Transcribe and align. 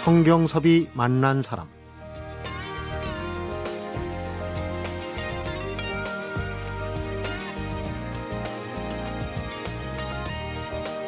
성경섭이 0.00 0.88
만난 0.94 1.42
사람 1.42 1.68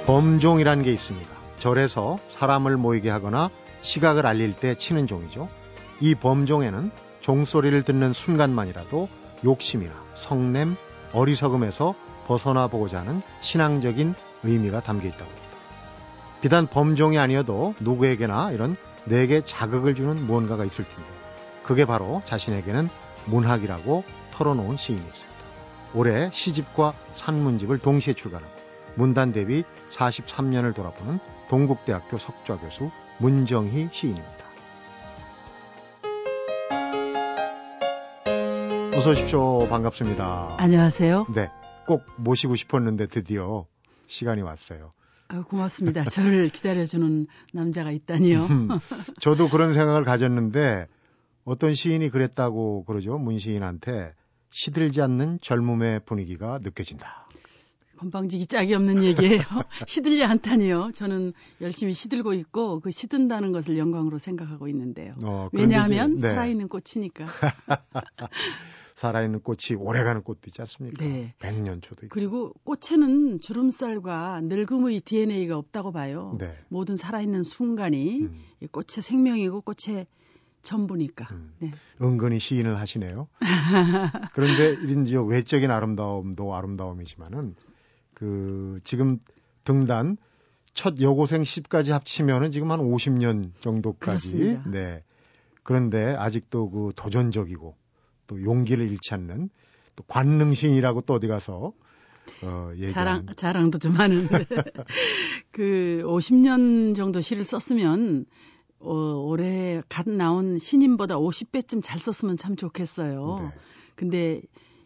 범종이라는 0.04 0.84
게 0.84 0.92
있습니다. 0.92 1.26
절에서 1.58 2.18
사람을 2.28 2.76
모이게 2.76 3.08
하거나 3.08 3.48
시각을 3.80 4.26
알릴 4.26 4.52
때 4.52 4.74
치는 4.74 5.06
종이죠. 5.06 5.48
이 6.02 6.14
범종에는 6.14 6.90
종소리를 7.22 7.82
듣는 7.84 8.12
순간만이라도 8.12 9.08
욕심이나 9.42 9.94
성냄, 10.16 10.76
어리석음에서 11.14 11.94
벗어나 12.26 12.66
보고자 12.66 12.98
하는 12.98 13.22
신앙적인 13.40 14.14
의미가 14.42 14.82
담겨 14.82 15.08
있다고 15.08 15.24
합니다. 15.24 15.51
비단 16.42 16.66
범종이 16.66 17.18
아니어도 17.18 17.74
누구에게나 17.80 18.50
이런 18.50 18.76
내게 19.04 19.42
자극을 19.44 19.94
주는 19.94 20.26
무언가가 20.26 20.64
있을 20.64 20.84
텐데 20.84 21.08
그게 21.62 21.84
바로 21.84 22.20
자신에게는 22.24 22.88
문학이라고 23.26 24.02
털어놓은 24.32 24.76
시인이 24.76 25.00
있습니다. 25.00 25.32
올해 25.94 26.30
시집과 26.32 26.94
산문집을 27.14 27.78
동시에 27.78 28.14
출간하고 28.14 28.52
문단 28.96 29.32
대비 29.32 29.62
43년을 29.92 30.74
돌아보는 30.74 31.20
동국대학교 31.48 32.16
석좌 32.16 32.58
교수 32.58 32.90
문정희 33.18 33.90
시인입니다. 33.92 34.42
어서 38.96 39.10
오십시오. 39.10 39.68
반갑습니다. 39.68 40.56
안녕하세요. 40.58 41.26
네. 41.34 41.50
꼭 41.86 42.04
모시고 42.16 42.56
싶었는데 42.56 43.06
드디어 43.06 43.66
시간이 44.08 44.42
왔어요. 44.42 44.92
아, 45.28 45.42
고맙습니다. 45.42 46.04
저를 46.04 46.48
기다려주는 46.50 47.26
남자가 47.52 47.90
있다니요. 47.90 48.44
음, 48.46 48.68
저도 49.20 49.48
그런 49.48 49.74
생각을 49.74 50.04
가졌는데 50.04 50.88
어떤 51.44 51.74
시인이 51.74 52.08
그랬다고 52.10 52.84
그러죠. 52.84 53.18
문 53.18 53.38
시인한테 53.38 54.12
시들지 54.50 55.00
않는 55.02 55.38
젊음의 55.40 56.00
분위기가 56.04 56.58
느껴진다. 56.62 57.26
건방지기 58.02 58.46
짝이 58.46 58.74
없는 58.74 59.04
얘기예요. 59.04 59.42
시들지 59.86 60.24
않다니요. 60.24 60.90
저는 60.92 61.32
열심히 61.60 61.92
시들고 61.92 62.32
있고 62.34 62.80
그 62.80 62.90
시든다는 62.90 63.52
것을 63.52 63.78
영광으로 63.78 64.18
생각하고 64.18 64.66
있는데요. 64.68 65.14
어, 65.22 65.48
왜냐하면 65.52 66.16
네. 66.16 66.22
살아있는 66.22 66.68
꽃이니까. 66.68 67.26
살아있는 69.02 69.40
꽃이 69.40 69.76
오래가는 69.76 70.22
꽃도 70.22 70.42
있지 70.46 70.62
않습니까? 70.62 71.04
네. 71.04 71.34
100년 71.40 71.82
초도 71.82 72.06
있고. 72.06 72.14
그리고 72.14 72.52
꽃에는 72.62 73.40
주름살과 73.40 74.42
늙음의 74.44 75.00
DNA가 75.00 75.58
없다고 75.58 75.90
봐요. 75.90 76.36
네. 76.38 76.56
모든 76.68 76.96
살아있는 76.96 77.42
순간이 77.42 78.20
음. 78.20 78.40
꽃의 78.70 79.02
생명이고 79.02 79.62
꽃의 79.62 80.06
전부니까. 80.62 81.26
음. 81.32 81.52
네. 81.58 81.72
은근히 82.00 82.38
시인을 82.38 82.78
하시네요. 82.78 83.26
그런데 84.34 84.74
이런 84.84 85.04
지 85.04 85.16
외적인 85.16 85.68
아름다움도 85.68 86.54
아름다움이지만은 86.54 87.56
그 88.14 88.78
지금 88.84 89.18
등단 89.64 90.16
첫 90.74 91.00
여고생 91.00 91.42
10까지 91.42 91.90
합치면은 91.90 92.52
지금 92.52 92.70
한 92.70 92.78
50년 92.78 93.50
정도까지. 93.60 94.36
그렇습니다. 94.36 94.70
네. 94.70 95.02
그런데 95.64 96.14
아직도 96.14 96.70
그 96.70 96.92
도전적이고 96.94 97.81
또 98.26 98.42
용기를 98.42 98.90
잃지 98.90 99.14
않는 99.14 99.50
또 99.96 100.04
관능신이라고 100.04 101.02
또 101.02 101.14
어디 101.14 101.26
가서 101.28 101.72
어, 102.42 102.70
자랑 102.90 103.26
자랑도 103.36 103.78
좀 103.78 103.94
하는데 103.94 104.28
그 105.50 106.02
50년 106.04 106.94
정도 106.94 107.20
시를 107.20 107.44
썼으면 107.44 108.26
어, 108.78 108.92
올해 108.92 109.82
갓 109.88 110.08
나온 110.08 110.58
신인보다 110.58 111.16
50배쯤 111.16 111.82
잘 111.82 111.98
썼으면 111.98 112.36
참 112.36 112.56
좋겠어요. 112.56 113.38
네. 113.40 113.52
근데 113.94 114.42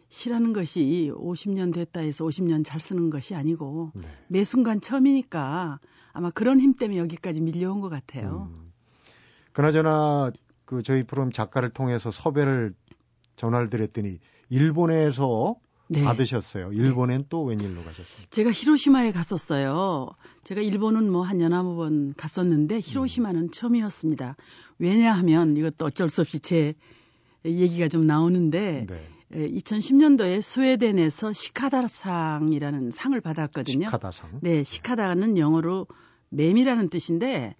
시라는 0.08 0.52
것이 0.52 1.10
50년 1.14 1.74
됐다 1.74 2.00
해서 2.00 2.24
50년 2.24 2.64
잘 2.64 2.80
쓰는 2.80 3.10
것이 3.10 3.34
아니고 3.34 3.92
네. 3.94 4.06
매 4.28 4.44
순간 4.44 4.80
처음이니까 4.80 5.80
아마 6.12 6.30
그런 6.30 6.60
힘 6.60 6.74
때문에 6.74 6.98
여기까지 7.00 7.40
밀려온 7.40 7.80
것 7.80 7.88
같아요. 7.88 8.48
음. 8.50 8.72
그나저나 9.52 10.32
그 10.64 10.82
저희 10.82 11.02
프로그램 11.02 11.32
작가를 11.32 11.70
통해서 11.70 12.10
섭외를 12.10 12.74
전화를 13.36 13.70
드렸더니 13.70 14.18
일본에서 14.48 15.56
네. 15.88 16.02
받으셨어요. 16.02 16.72
일본엔 16.72 17.18
네. 17.18 17.26
또 17.28 17.44
웬일로 17.44 17.82
가셨습니까? 17.82 18.30
제가 18.34 18.50
히로시마에 18.50 19.12
갔었어요. 19.12 20.08
제가 20.42 20.60
일본은 20.60 21.10
뭐 21.12 21.22
한 21.22 21.40
여나무 21.40 21.76
번 21.76 22.12
갔었는데 22.14 22.80
히로시마는 22.82 23.42
음. 23.42 23.50
처음이었습니다. 23.50 24.36
왜냐하면 24.78 25.56
이것도 25.56 25.84
어쩔 25.86 26.08
수 26.08 26.22
없이 26.22 26.40
제 26.40 26.74
얘기가 27.44 27.88
좀 27.88 28.06
나오는데 28.06 28.86
네. 28.88 29.08
2010년도에 29.32 30.40
스웨덴에서 30.40 31.32
시카다상이라는 31.32 32.90
상을 32.90 33.20
받았거든요. 33.20 33.86
시카다상. 33.86 34.40
네, 34.42 34.62
시카다는 34.62 35.36
영어로 35.38 35.86
매미라는 36.30 36.90
뜻인데 36.90 37.54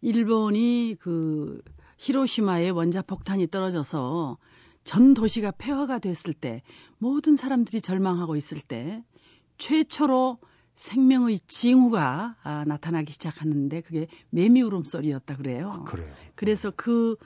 일본이 0.00 0.96
그 1.00 1.60
히로시마에 1.98 2.70
원자 2.70 3.02
폭탄이 3.02 3.48
떨어져서 3.48 4.38
전 4.84 5.14
도시가 5.14 5.52
폐허가 5.52 5.98
됐을 5.98 6.32
때 6.32 6.62
모든 6.98 7.36
사람들이 7.36 7.80
절망하고 7.80 8.36
있을 8.36 8.60
때 8.60 9.04
최초로 9.58 10.38
생명의 10.74 11.38
징후가 11.40 12.36
아, 12.42 12.64
나타나기 12.66 13.12
시작하는데 13.12 13.80
그게 13.82 14.06
매미 14.30 14.62
울음소리였다 14.62 15.36
그래요. 15.36 15.72
아, 15.74 15.84
그래요. 15.84 16.12
그래서 16.34 16.72
그 16.74 17.16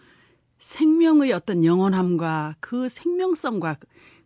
생명의 0.58 1.32
어떤 1.32 1.64
영원함과 1.64 2.56
그 2.60 2.88
생명성과 2.88 3.76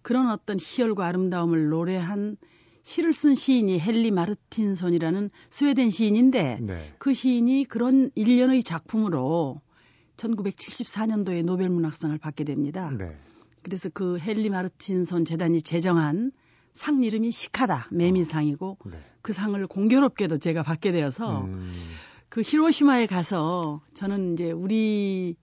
그런 0.03 0.31
어떤 0.31 0.59
희열과 0.59 1.07
아름다움을 1.07 1.69
노래한 1.69 2.37
시를 2.83 3.13
쓴 3.13 3.35
시인이 3.35 3.79
헨리 3.79 4.11
마르틴손이라는 4.11 5.31
스웨덴 5.51 5.91
시인인데 5.91 6.59
네. 6.63 6.95
그 6.99 7.13
시인이 7.13 7.67
그런 7.69 8.11
일련의 8.15 8.63
작품으로 8.63 9.61
1974년도에 10.21 11.45
노벨 11.45 11.69
문학상을 11.71 12.17
받게 12.19 12.45
됩니다. 12.45 12.91
네. 12.91 13.17
그래서 13.63 13.89
그 13.89 14.19
헨리 14.19 14.51
마르틴손 14.51 15.25
재단이 15.25 15.63
제정한 15.63 16.33
상 16.73 17.03
이름이 17.03 17.31
시카다 17.31 17.89
매미상이고 17.91 18.79
어, 18.81 18.91
네. 18.91 18.99
그 19.23 19.33
상을 19.33 19.67
공교롭게도 19.67 20.39
제가 20.39 20.63
받게 20.63 20.93
되어서 20.93 21.43
음. 21.43 21.71
그 22.29 22.43
히로시마에 22.43 23.07
가서 23.07 23.83
저는 23.93 24.35
이제 24.35 24.53
우리 24.53 25.37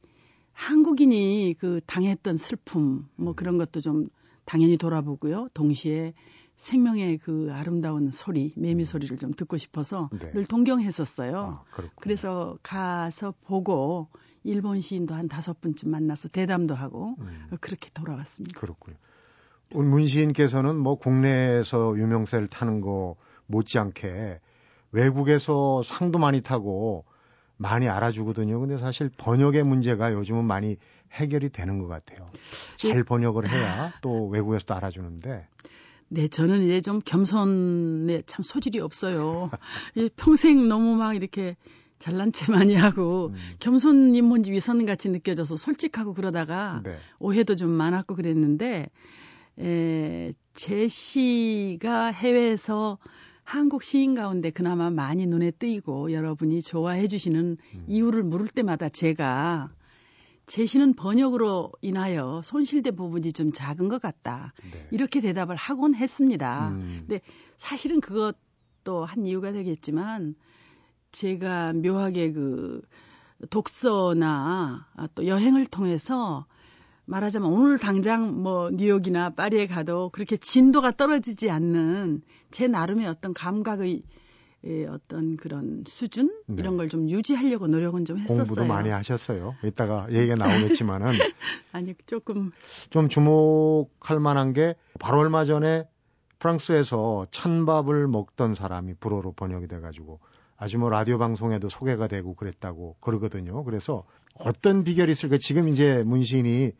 한국인이 0.54 1.56
그 1.60 1.82
당했던 1.86 2.38
슬픔 2.38 3.08
뭐 3.16 3.34
그런 3.34 3.58
것도 3.58 3.82
좀 3.82 4.10
당연히 4.46 4.78
돌아보고요. 4.78 5.50
동시에 5.54 6.14
생명의 6.56 7.20
그 7.20 7.50
아름다운 7.52 8.10
소리, 8.12 8.52
매미 8.56 8.84
음. 8.84 8.86
소리를 8.86 9.18
좀 9.18 9.34
듣고 9.34 9.58
싶어서 9.58 10.10
네. 10.12 10.32
늘 10.32 10.46
동경했었어요. 10.46 11.38
아, 11.38 11.64
그래서 11.98 12.58
가서 12.64 13.34
보고 13.46 14.08
일본 14.48 14.82
시인도 14.82 15.14
한 15.14 15.28
다섯 15.28 15.60
분쯤 15.62 15.92
만나서 15.92 16.30
대담도 16.30 16.74
하고 16.74 17.16
음. 17.20 17.48
그렇게 17.60 17.90
돌아왔습니다. 17.94 18.60
그렇군요. 18.60 18.96
문 19.74 20.08
시인께서는 20.08 20.78
뭐 20.78 20.96
국내에서 20.96 21.98
유명세를 21.98 22.48
타는 22.48 22.82
거 22.82 23.16
못지않게 23.48 24.40
외국에서 24.92 25.84
상도 25.84 26.18
많이 26.18 26.42
타고 26.42 27.06
많이 27.58 27.90
알아주거든요. 27.90 28.60
근데 28.60 28.78
사실 28.78 29.10
번역의 29.18 29.64
문제가 29.64 30.14
요즘은 30.14 30.46
많이 30.46 30.78
해결이 31.12 31.50
되는 31.50 31.80
것 31.80 31.88
같아요. 31.88 32.30
잘 32.78 33.04
번역을 33.04 33.50
해야 33.50 33.94
또 34.02 34.28
외국에서도 34.28 34.74
알아주는데. 34.74 35.48
네, 36.10 36.28
저는 36.30 36.62
이제 36.62 36.80
좀 36.80 37.00
겸손에 37.04 38.22
참 38.26 38.44
소질이 38.44 38.80
없어요. 38.80 39.50
평생 40.16 40.68
너무 40.70 40.96
막 40.96 41.16
이렇게 41.16 41.58
잘난 42.00 42.32
체 42.32 42.52
많이 42.52 42.76
하고 42.76 43.28
음. 43.28 43.36
겸손 43.60 44.16
인문지 44.16 44.52
위선 44.52 44.86
같이 44.86 45.10
느껴져서 45.10 45.56
솔직하고 45.58 46.14
그러다가 46.14 46.82
네. 46.84 46.98
오해도 47.20 47.56
좀 47.56 47.72
많았고 47.72 48.16
그랬는데 48.16 48.90
에, 49.60 50.32
제 50.54 50.88
시가 50.88 52.08
해외에서 52.08 53.00
한국 53.44 53.84
시인 53.84 54.14
가운데 54.14 54.50
그나마 54.50 54.90
많이 54.90 55.26
눈에 55.26 55.52
띄고 55.52 56.12
여러분이 56.12 56.62
좋아해 56.62 57.08
주시는 57.08 57.58
음. 57.76 57.86
이유를 57.88 58.24
물을 58.24 58.48
때마다 58.48 58.90
제가 58.90 59.72
제 60.46 60.66
시는 60.66 60.94
번역으로 60.94 61.72
인하여 61.82 62.42
손실된 62.44 62.96
부분이 62.96 63.34
좀 63.34 63.52
작은 63.52 63.90
것 63.90 64.02
같다. 64.02 64.54
네. 64.72 64.88
이렇게 64.92 65.22
대답을 65.22 65.56
하곤 65.56 65.96
했습니다. 65.96 66.70
음. 66.70 67.06
근데 67.08 67.22
사실은 67.58 68.00
그것도 68.00 69.06
한 69.06 69.26
이유가 69.26 69.52
되겠지만 69.52 70.36
제가 71.12 71.74
묘하게 71.74 72.32
그 72.34 72.82
독서나 73.50 74.88
또 75.16 75.28
여행을 75.28 75.66
통해서 75.68 76.46
말하자면 77.06 77.52
오늘 77.52 77.78
당장 77.78 78.42
뭐 78.42 78.70
뉴욕이나 78.72 79.30
파리에 79.32 79.68
가도 79.68 80.10
그렇게 80.10 80.36
진도가 80.36 80.92
떨어지지 80.92 81.50
않는 81.50 82.22
제 82.52 82.68
나름의 82.68 83.08
어떤 83.08 83.34
감각의 83.34 84.04
어떤 84.90 85.38
그런 85.38 85.84
수준 85.88 86.30
네. 86.48 86.56
이런 86.60 86.76
걸 86.76 86.90
좀 86.90 87.10
유지하려고 87.10 87.68
노력은 87.68 88.04
좀 88.06 88.18
했었어요. 88.18 88.44
공부도 88.44 88.66
많이 88.66 88.90
하셨어요. 88.90 89.56
이따가 89.64 90.08
얘기가 90.12 90.36
나오겠지만은 90.36 91.08
아니 91.72 91.94
조금 92.06 92.52
좀 92.90 93.08
주목할 93.08 94.20
만한 94.20 94.52
게 94.52 94.76
바로 95.00 95.20
얼마 95.20 95.46
전에 95.46 95.88
프랑스에서 96.40 97.28
찬밥을 97.32 98.08
먹던 98.08 98.56
사람이 98.56 98.96
불어로 99.00 99.32
번역이 99.34 99.68
돼가지고 99.68 100.20
아주 100.58 100.80
뭐 100.80 100.90
라디오 100.90 101.18
방송에도 101.18 101.70
소개가 101.70 102.08
되고 102.08 102.34
그랬다고 102.34 102.96
그러거든요. 103.00 103.64
그래서 103.64 104.04
어떤 104.34 104.84
비결이 104.84 105.12
있을까? 105.12 105.38
지금 105.38 105.70
이제 105.70 106.04
문신이 106.04 106.72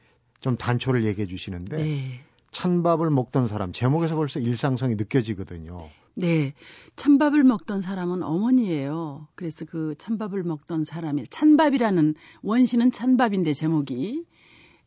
좀 0.42 0.58
단초를 0.58 1.06
얘기해 1.06 1.28
주시는데 1.28 1.78
네. 1.78 2.22
찬밥을 2.52 3.10
먹던 3.12 3.48
사람 3.48 3.72
제목에서 3.72 4.16
벌써 4.16 4.40
일상성이 4.40 4.96
느껴지거든요. 4.96 5.78
네. 6.16 6.54
찬밥을 6.96 7.44
먹던 7.44 7.82
사람은 7.82 8.24
어머니예요. 8.24 9.28
그래서 9.36 9.66
그 9.66 9.94
찬밥을 10.00 10.42
먹던 10.42 10.84
사람이 10.84 11.28
찬밥이라는 11.28 12.16
원시는 12.42 12.92
찬밥인데 12.92 13.54
제목이 13.54 14.26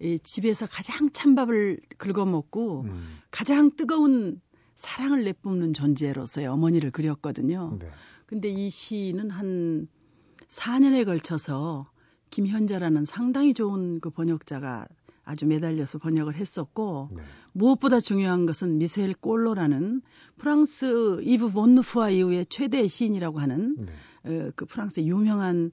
이 0.01 0.19
집에서 0.19 0.67
가장 0.67 1.11
찬밥을 1.13 1.79
긁어 1.99 2.25
먹고 2.25 2.83
음. 2.83 3.19
가장 3.31 3.77
뜨거운 3.77 4.41
사랑을 4.75 5.25
내뿜는 5.25 5.75
존재로서의 5.75 6.47
어머니를 6.47 6.91
그렸거든요. 6.91 7.77
네. 7.79 7.87
근데 8.31 8.49
이 8.49 8.71
시는 8.71 9.29
한 9.29 9.88
4년에 10.47 11.05
걸쳐서 11.05 11.91
김현자라는 12.31 13.05
상당히 13.05 13.55
좋은 13.55 13.99
그 13.99 14.11
번역자가 14.11 14.87
아주 15.25 15.47
매달려서 15.47 15.99
번역을 15.99 16.37
했었고 16.37 17.09
네. 17.11 17.23
무엇보다 17.53 17.99
중요한 17.99 18.47
것은 18.47 18.79
미셀 18.79 19.15
꼴로라는 19.15 20.03
프랑스 20.38 21.21
이브 21.25 21.50
본누프와 21.50 22.11
이후에 22.11 22.44
최대 22.44 22.87
시인이라고 22.87 23.41
하는 23.41 23.77
네. 23.79 23.93
어, 24.31 24.53
그 24.55 24.65
프랑스의 24.65 25.09
유명한 25.09 25.73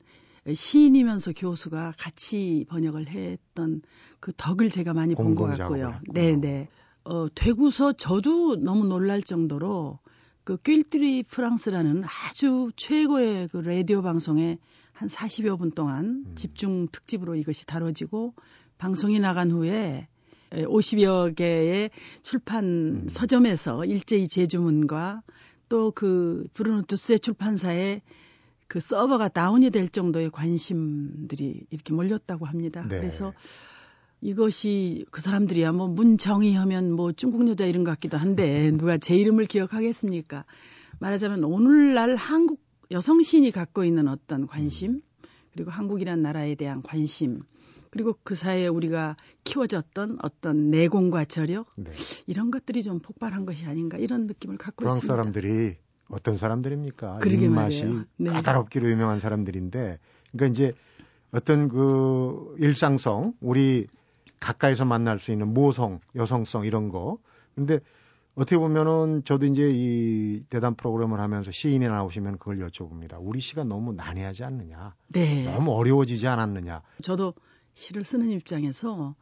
시인이면서 0.51 1.33
교수가 1.33 1.93
같이 1.99 2.65
번역을 2.69 3.07
했던 3.09 3.83
그 4.19 4.31
덕을 4.35 4.71
제가 4.71 4.93
많이 4.95 5.13
본 5.13 5.35
것 5.35 5.45
같고요. 5.45 5.99
네, 6.11 6.35
네. 6.35 6.69
어, 7.03 7.27
되고서 7.35 7.93
저도 7.93 8.55
너무 8.55 8.85
놀랄 8.85 9.21
정도로 9.21 9.99
그 10.47 10.55
낄트리 10.55 11.23
프랑스라는 11.23 12.05
아주 12.05 12.71
최고의 12.77 13.49
그 13.49 13.57
라디오 13.57 14.01
방송에 14.01 14.59
한 14.93 15.09
40여 15.09 15.59
분 15.59 15.71
동안 15.71 16.23
음. 16.25 16.35
집중 16.35 16.87
특집으로 16.89 17.35
이것이 17.35 17.65
다뤄지고 17.65 18.33
방송이 18.77 19.19
나간 19.19 19.51
후에 19.51 20.07
50여 20.51 21.35
개의 21.35 21.89
출판 22.21 22.63
음. 22.63 23.07
서점에서 23.09 23.83
일제히 23.83 24.29
재주문과 24.29 25.21
또 25.67 25.91
그 25.91 26.47
브루노투스의 26.53 27.19
출판사에 27.19 28.01
그 28.67 28.79
서버가 28.79 29.27
다운이 29.27 29.69
될 29.71 29.89
정도의 29.89 30.29
관심들이 30.29 31.65
이렇게 31.71 31.93
몰렸다고 31.93 32.45
합니다. 32.45 32.85
네. 32.87 32.99
그래서 32.99 33.33
이것이 34.21 35.05
그 35.11 35.21
사람들이야 35.21 35.71
뭐 35.73 35.87
문정희 35.87 36.55
하면 36.55 36.91
뭐 36.91 37.11
중국 37.11 37.47
여자 37.47 37.65
이름 37.65 37.83
같기도 37.83 38.17
한데 38.17 38.71
누가 38.71 38.97
제 38.97 39.15
이름을 39.15 39.45
기억하겠습니까? 39.45 40.45
말하자면 40.99 41.43
오늘날 41.43 42.15
한국 42.15 42.61
여성 42.89 43.21
신이 43.21 43.51
갖고 43.51 43.83
있는 43.83 44.07
어떤 44.07 44.47
관심 44.47 45.01
그리고 45.53 45.71
한국이란 45.71 46.21
나라에 46.21 46.55
대한 46.55 46.81
관심 46.81 47.41
그리고 47.89 48.15
그 48.23 48.35
사이에 48.35 48.67
우리가 48.67 49.17
키워졌던 49.43 50.19
어떤 50.21 50.71
내공과 50.71 51.25
저력 51.25 51.67
네. 51.75 51.91
이런 52.25 52.51
것들이 52.51 52.83
좀 52.83 52.99
폭발한 52.99 53.45
것이 53.45 53.65
아닌가 53.65 53.97
이런 53.97 54.25
느낌을 54.27 54.57
갖고 54.57 54.83
프랑스 54.83 55.05
있습니다. 55.05 55.13
사람들이 55.13 55.75
어떤 56.09 56.37
사람들입니까? 56.37 57.19
입맛이 57.25 57.83
네. 58.17 58.31
까다롭기로 58.31 58.89
유명한 58.89 59.19
사람들인데 59.19 59.99
그러니까 60.31 60.47
이제 60.47 60.73
어떤 61.31 61.67
그 61.69 62.55
일상성 62.59 63.33
우리 63.41 63.87
가까이서 64.39 64.85
만날 64.85 65.19
수 65.19 65.31
있는 65.31 65.53
모성, 65.53 65.99
여성성 66.15 66.65
이런 66.65 66.89
거. 66.89 67.17
근데 67.55 67.79
어떻게 68.35 68.57
보면은 68.57 69.23
저도 69.25 69.47
이제 69.47 69.71
이 69.73 70.43
대담 70.49 70.75
프로그램을 70.75 71.19
하면서 71.19 71.51
시인이 71.51 71.87
나오시면 71.87 72.37
그걸 72.37 72.59
여쭤봅니다. 72.59 73.17
우리 73.19 73.41
시가 73.41 73.63
너무 73.63 73.93
난해하지 73.93 74.43
않느냐? 74.43 74.93
네. 75.07 75.51
너무 75.51 75.71
어려워지지 75.71 76.27
않았느냐? 76.27 76.83
저도 77.01 77.33
시를 77.73 78.03
쓰는 78.03 78.29
입장에서 78.29 79.15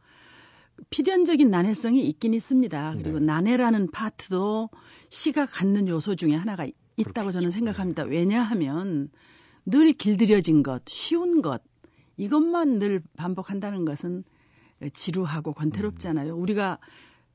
필연적인 0.90 1.50
난해성이 1.50 2.06
있긴 2.08 2.34
있습니다. 2.34 2.94
그리고 2.98 3.18
네. 3.18 3.24
난해라는 3.24 3.90
파트도 3.90 4.68
시가 5.08 5.46
갖는 5.46 5.88
요소 5.88 6.16
중에 6.16 6.34
하나가 6.34 6.66
있다고 6.66 7.12
그렇겠죠. 7.12 7.32
저는 7.32 7.50
생각합니다. 7.50 8.04
네. 8.04 8.10
왜냐하면 8.10 9.08
늘 9.64 9.92
길들여진 9.92 10.62
것, 10.62 10.82
쉬운 10.86 11.40
것, 11.40 11.62
이것만 12.18 12.78
늘 12.78 13.02
반복한다는 13.16 13.84
것은 13.86 14.24
지루하고 14.92 15.52
권태롭잖아요. 15.52 16.34
음. 16.34 16.40
우리가 16.42 16.78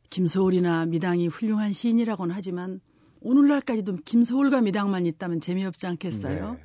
김소울이나 0.10 0.86
미당이 0.86 1.28
훌륭한 1.28 1.72
시인이라고는 1.74 2.36
하지만 2.36 2.82
오늘날까지도 3.22 3.98
김소울과 4.06 4.62
미당만 4.62 5.06
있다면 5.06 5.42
재미없지 5.42 5.88
않겠어요? 5.88 6.54
네. 6.54 6.64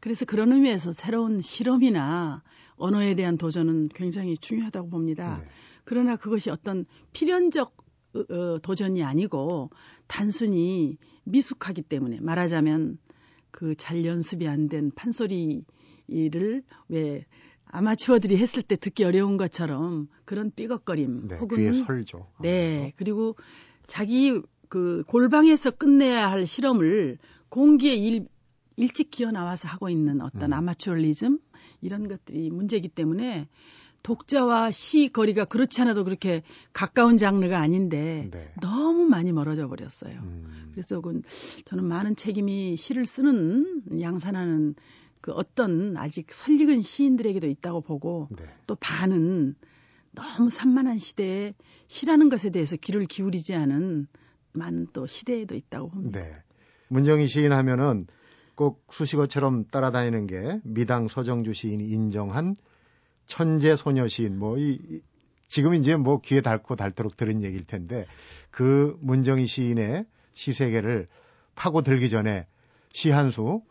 그래서 0.00 0.24
그런 0.24 0.52
의미에서 0.52 0.92
새로운 0.92 1.40
실험이나 1.40 2.42
언어에 2.76 3.14
대한 3.14 3.36
도전은 3.36 3.88
굉장히 3.90 4.36
중요하다고 4.36 4.90
봅니다. 4.90 5.38
네. 5.42 5.48
그러나 5.84 6.16
그것이 6.16 6.50
어떤 6.50 6.86
필연적 7.12 7.76
어, 8.14 8.20
어 8.34 8.58
도전이 8.62 9.02
아니고 9.02 9.70
단순히 10.06 10.96
미숙하기 11.24 11.82
때문에 11.82 12.20
말하자면 12.20 12.98
그 13.50 13.74
잘 13.74 14.04
연습이 14.04 14.46
안 14.46 14.68
된 14.68 14.90
판소리를 14.94 16.62
왜 16.88 17.26
아마추어들이 17.70 18.36
했을 18.38 18.62
때 18.62 18.76
듣기 18.76 19.04
어려운 19.04 19.36
것처럼 19.36 20.08
그런 20.24 20.50
삐걱거림 20.54 21.28
네, 21.28 21.36
혹은 21.36 21.58
귀에 21.58 21.72
설죠. 21.72 22.26
네 22.40 22.92
그리고 22.96 23.36
자기 23.86 24.40
그 24.68 25.02
골방에서 25.06 25.72
끝내야 25.72 26.30
할 26.30 26.46
실험을 26.46 27.18
공기에 27.48 27.94
일, 27.94 28.28
일찍 28.76 29.10
기어 29.10 29.30
나와서 29.30 29.68
하고 29.68 29.88
있는 29.88 30.20
어떤 30.20 30.52
음. 30.52 30.54
아마추어리즘 30.54 31.38
이런 31.80 32.08
것들이 32.08 32.50
문제이기 32.50 32.88
때문에 32.88 33.48
독자와 34.02 34.70
시 34.70 35.10
거리가 35.12 35.44
그렇지 35.46 35.82
않아도 35.82 36.04
그렇게 36.04 36.42
가까운 36.72 37.16
장르가 37.16 37.58
아닌데 37.58 38.28
네. 38.30 38.52
너무 38.60 39.04
많이 39.04 39.32
멀어져 39.32 39.68
버렸어요. 39.68 40.20
음. 40.20 40.70
그래서 40.72 40.96
그건 41.00 41.22
저는 41.64 41.84
많은 41.84 42.14
책임이 42.14 42.76
시를 42.76 43.06
쓰는 43.06 43.82
양산하는 44.00 44.76
그 45.20 45.32
어떤 45.32 45.96
아직 45.96 46.32
설익은 46.32 46.82
시인들에게도 46.82 47.48
있다고 47.48 47.80
보고 47.80 48.28
네. 48.30 48.44
또 48.66 48.76
반은 48.76 49.56
너무 50.12 50.50
산만한 50.50 50.98
시대에 50.98 51.54
시라는 51.86 52.28
것에 52.28 52.50
대해서 52.50 52.76
귀를 52.76 53.06
기울이지 53.06 53.54
않은 53.54 54.06
많은 54.52 54.88
또 54.92 55.06
시대에도 55.06 55.54
있다고 55.54 55.90
봅니다. 55.90 56.20
네. 56.20 56.32
문정희 56.88 57.26
시인 57.26 57.52
하면은 57.52 58.06
꼭 58.54 58.84
수식어처럼 58.90 59.66
따라다니는 59.66 60.26
게 60.26 60.60
미당 60.64 61.06
서정주 61.06 61.52
시인이 61.52 61.86
인정한 61.88 62.56
천재 63.26 63.76
소녀 63.76 64.08
시인 64.08 64.38
뭐이 64.38 64.78
이, 64.88 65.00
지금 65.48 65.74
이제 65.74 65.96
뭐 65.96 66.20
귀에 66.20 66.40
닳고 66.40 66.76
닳도록 66.76 67.16
들은 67.16 67.42
얘기일 67.42 67.64
텐데 67.64 68.06
그 68.50 68.96
문정희 69.00 69.46
시인의 69.46 70.06
시 70.34 70.52
세계를 70.52 71.08
파고들기 71.54 72.08
전에 72.10 72.46
시 72.92 73.10
한 73.10 73.30
수 73.30 73.62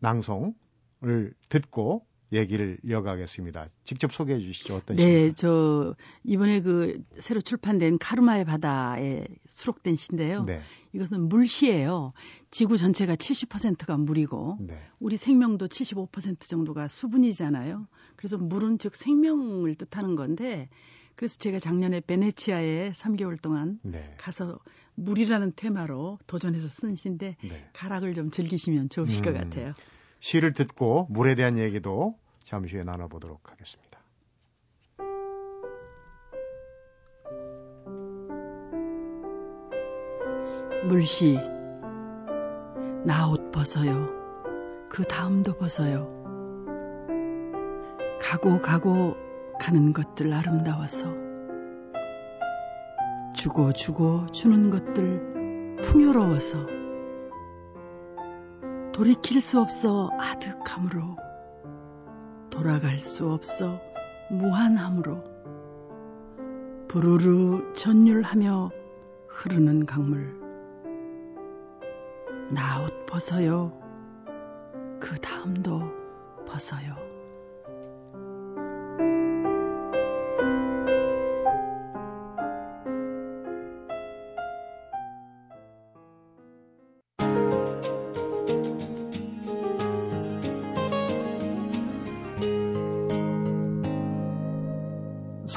낭송을 0.00 1.34
듣고 1.48 2.04
얘기를 2.32 2.78
이어가겠습니다. 2.84 3.68
직접 3.84 4.12
소개해 4.12 4.38
주시죠. 4.40 4.76
어떤 4.76 4.96
네, 4.96 5.02
시입니까? 5.02 5.34
저 5.34 5.94
이번에 6.22 6.60
그 6.60 7.02
새로 7.18 7.40
출판된 7.40 7.98
카르마의 7.98 8.44
바다에 8.44 9.26
수록된 9.46 9.96
시인데요. 9.96 10.44
네. 10.44 10.60
이것은 10.92 11.28
물시예요. 11.28 12.12
지구 12.50 12.76
전체가 12.76 13.14
70%가 13.14 13.96
물이고 13.96 14.58
네. 14.60 14.80
우리 15.00 15.16
생명도 15.16 15.66
75% 15.66 16.40
정도가 16.40 16.88
수분이잖아요. 16.88 17.86
그래서 18.16 18.38
물은 18.38 18.78
즉 18.78 18.94
생명을 18.94 19.74
뜻하는 19.74 20.14
건데 20.14 20.68
그래서 21.16 21.36
제가 21.36 21.58
작년에 21.58 22.00
베네치아에 22.00 22.92
3개월 22.92 23.40
동안 23.42 23.78
네. 23.82 24.14
가서 24.18 24.58
물이라는 25.00 25.52
테마로 25.56 26.18
도전해서 26.26 26.68
쓴 26.68 26.94
시인데 26.94 27.36
네. 27.42 27.68
가락을 27.72 28.14
좀 28.14 28.30
즐기시면 28.30 28.90
좋으실 28.90 29.26
음. 29.26 29.32
것 29.32 29.38
같아요. 29.38 29.72
시를 30.20 30.52
듣고 30.52 31.06
물에 31.10 31.34
대한 31.34 31.58
얘기도 31.58 32.18
잠시 32.44 32.76
후에 32.76 32.84
나눠보도록 32.84 33.50
하겠습니다. 33.50 33.90
물시 40.86 41.38
나옷 43.04 43.52
벗어요. 43.52 44.08
그 44.88 45.04
다음도 45.04 45.56
벗어요. 45.56 46.08
가고 48.20 48.60
가고 48.60 49.16
가는 49.58 49.92
것들 49.92 50.32
아름다워서 50.32 51.29
주고 53.40 53.72
주고 53.72 54.26
주는 54.32 54.68
것들 54.68 55.80
풍요로워서 55.82 56.58
돌이킬 58.92 59.40
수 59.40 59.58
없어 59.58 60.10
아득함으로 60.18 61.16
돌아갈 62.50 62.98
수 62.98 63.30
없어 63.30 63.80
무한함으로 64.30 65.24
부르르 66.86 67.72
전율하며 67.72 68.72
흐르는 69.28 69.86
강물 69.86 70.38
나 72.52 72.82
옷 72.84 73.06
벗어요. 73.06 73.72
그 75.00 75.14
다음도 75.14 75.80
벗어요 76.46 76.94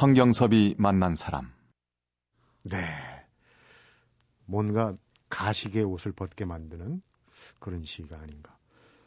성경섭이 0.03 0.75
만난 0.77 1.15
사람. 1.15 1.50
네. 2.63 2.77
뭔가 4.45 4.98
가식의 5.29 5.86
옷을 5.86 6.12
벗게 6.12 6.43
만드는 6.43 7.01
그런 7.60 7.86
시가 7.86 8.19
아닌가. 8.19 8.57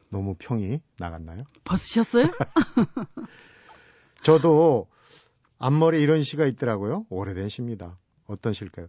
너무 0.08 0.36
평이 0.38 0.80
나갔나요? 0.98 1.44
벗으셨어요? 1.64 2.28
저도 4.24 4.88
앞머리 5.58 6.00
이런 6.00 6.22
시가 6.22 6.46
있더라고요. 6.46 7.04
오래된 7.10 7.50
시입니다. 7.50 7.98
어떤 8.26 8.54
시일까요? 8.54 8.86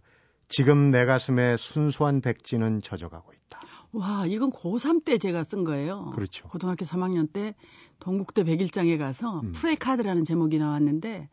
지금 0.48 0.90
내 0.90 1.04
가슴에 1.04 1.58
순수한 1.58 2.22
백지는 2.22 2.80
젖어가고 2.80 3.34
있다. 3.34 3.60
와, 3.92 4.24
이건 4.24 4.50
고3 4.50 5.04
때 5.04 5.18
제가 5.18 5.44
쓴 5.44 5.62
거예요. 5.62 6.06
그렇죠. 6.14 6.48
고등학교 6.48 6.86
3학년 6.86 7.30
때 7.30 7.54
동국대 8.00 8.44
백일장에 8.44 8.96
가서 8.96 9.40
음. 9.40 9.52
플래카드라는 9.52 10.24
제목이 10.24 10.58
나왔는데 10.58 11.28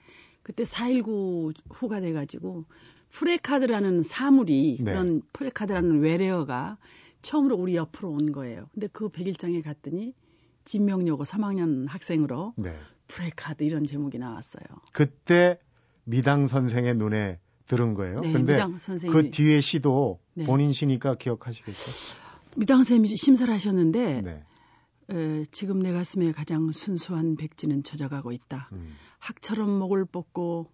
그때 0.45 0.61
4.19 0.63 1.55
후가 1.71 2.01
돼가지고 2.01 2.65
플래카드라는 3.09 4.03
사물이 4.03 4.77
네. 4.79 4.91
그런 4.91 5.23
플래카드라는 5.33 6.01
외래어가 6.01 6.77
처음으로 7.23 7.55
우리 7.55 7.75
옆으로 7.75 8.11
온 8.11 8.31
거예요. 8.31 8.69
근데 8.71 8.85
그 8.85 9.09
백일장에 9.09 9.63
갔더니 9.63 10.13
진명여고 10.63 11.23
3학년 11.23 11.87
학생으로 11.87 12.53
네. 12.57 12.77
플래카드 13.07 13.63
이런 13.63 13.85
제목이 13.85 14.19
나왔어요. 14.19 14.63
그때 14.93 15.57
미당 16.03 16.47
선생의 16.47 16.93
눈에 16.93 17.39
들은 17.65 17.95
거예요. 17.95 18.19
네, 18.19 18.31
근데 18.31 18.63
그 19.11 19.31
뒤에 19.31 19.61
시도 19.61 20.19
네. 20.35 20.45
본인 20.45 20.73
시니까 20.73 21.15
기억하시겠죠? 21.15 22.17
미당 22.55 22.77
선생님이 22.77 23.15
심사를 23.15 23.51
하셨는데 23.51 24.21
네. 24.21 24.43
에, 25.09 25.43
지금 25.51 25.79
내 25.79 25.91
가슴에 25.91 26.31
가장 26.31 26.71
순수한 26.71 27.35
백지는 27.35 27.83
젖어가고 27.83 28.31
있다. 28.31 28.69
음. 28.73 28.93
학처럼 29.19 29.69
목을 29.69 30.05
뻗고 30.05 30.71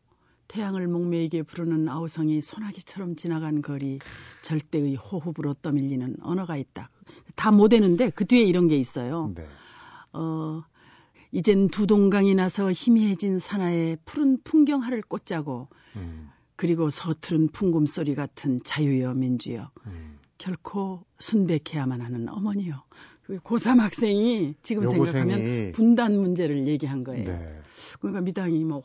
태양을 0.48 0.88
목매이게 0.88 1.44
부르는 1.44 1.88
아우성이 1.88 2.42
소나기처럼 2.42 3.16
지나간 3.16 3.62
거리 3.62 4.00
절대의 4.42 4.96
호흡으로 4.96 5.54
떠밀리는 5.56 6.18
언어가 6.22 6.58
있다. 6.58 6.90
다 7.36 7.52
못되는데 7.52 8.10
그 8.10 8.26
뒤에 8.26 8.44
이런 8.44 8.68
게 8.68 8.76
있어요. 8.76 9.32
네. 9.34 9.48
어, 10.12 10.64
이젠 11.32 11.70
두 11.70 11.88
동강이 11.88 12.36
나서 12.36 12.70
희미해진 12.70 13.40
산하에 13.40 13.96
푸른 14.04 14.42
풍경화를 14.44 15.02
꽂자고 15.04 15.70
음. 15.96 16.30
그리고 16.58 16.90
서투른 16.90 17.50
풍금 17.54 17.86
소리 17.86 18.14
같은 18.14 18.60
자유여 18.64 19.14
민주여 19.14 19.72
음. 19.88 20.20
결코 20.38 21.06
순백해야만 21.20 22.02
하는 22.02 22.28
어머니요. 22.28 22.84
그 23.32 23.40
고3 23.40 23.80
학생이 23.80 24.56
지금 24.62 24.86
생각하면 24.86 25.72
분단 25.72 26.20
문제를 26.20 26.68
얘기한 26.68 27.06
거예요. 27.06 27.24
네. 27.24 27.60
그러니까 28.00 28.22
미당이 28.22 28.64
뭐, 28.66 28.78
와, 28.78 28.84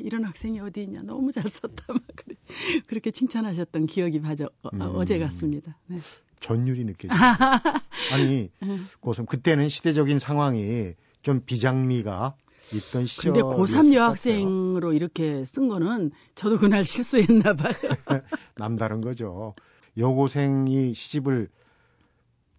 이런 0.00 0.24
학생이 0.24 0.60
어디 0.60 0.82
있냐. 0.82 1.00
너무 1.02 1.32
잘 1.32 1.48
썼다. 1.48 1.84
막 1.88 2.02
그래. 2.14 2.36
그렇게 2.86 3.10
칭찬하셨던 3.10 3.86
기억이 3.86 4.20
바저, 4.20 4.50
어, 4.62 4.68
음. 4.74 4.82
어제 4.82 5.18
같습니다. 5.18 5.76
네. 5.86 5.98
전율이 6.40 6.84
느껴져요. 6.84 7.18
아니, 8.12 8.50
고삼 9.00 9.24
그때는 9.24 9.70
시대적인 9.70 10.18
상황이 10.18 10.92
좀 11.22 11.40
비장미가 11.46 12.34
있던 12.74 13.06
시절. 13.06 13.32
근데 13.32 13.40
고3 13.40 13.94
여학생으로 13.94 14.92
이렇게 14.92 15.46
쓴 15.46 15.68
거는 15.68 16.10
저도 16.34 16.58
그날 16.58 16.84
실수했나 16.84 17.54
봐요. 17.54 17.72
남다른 18.56 19.00
거죠. 19.00 19.54
여고생이 19.96 20.92
시집을 20.92 21.48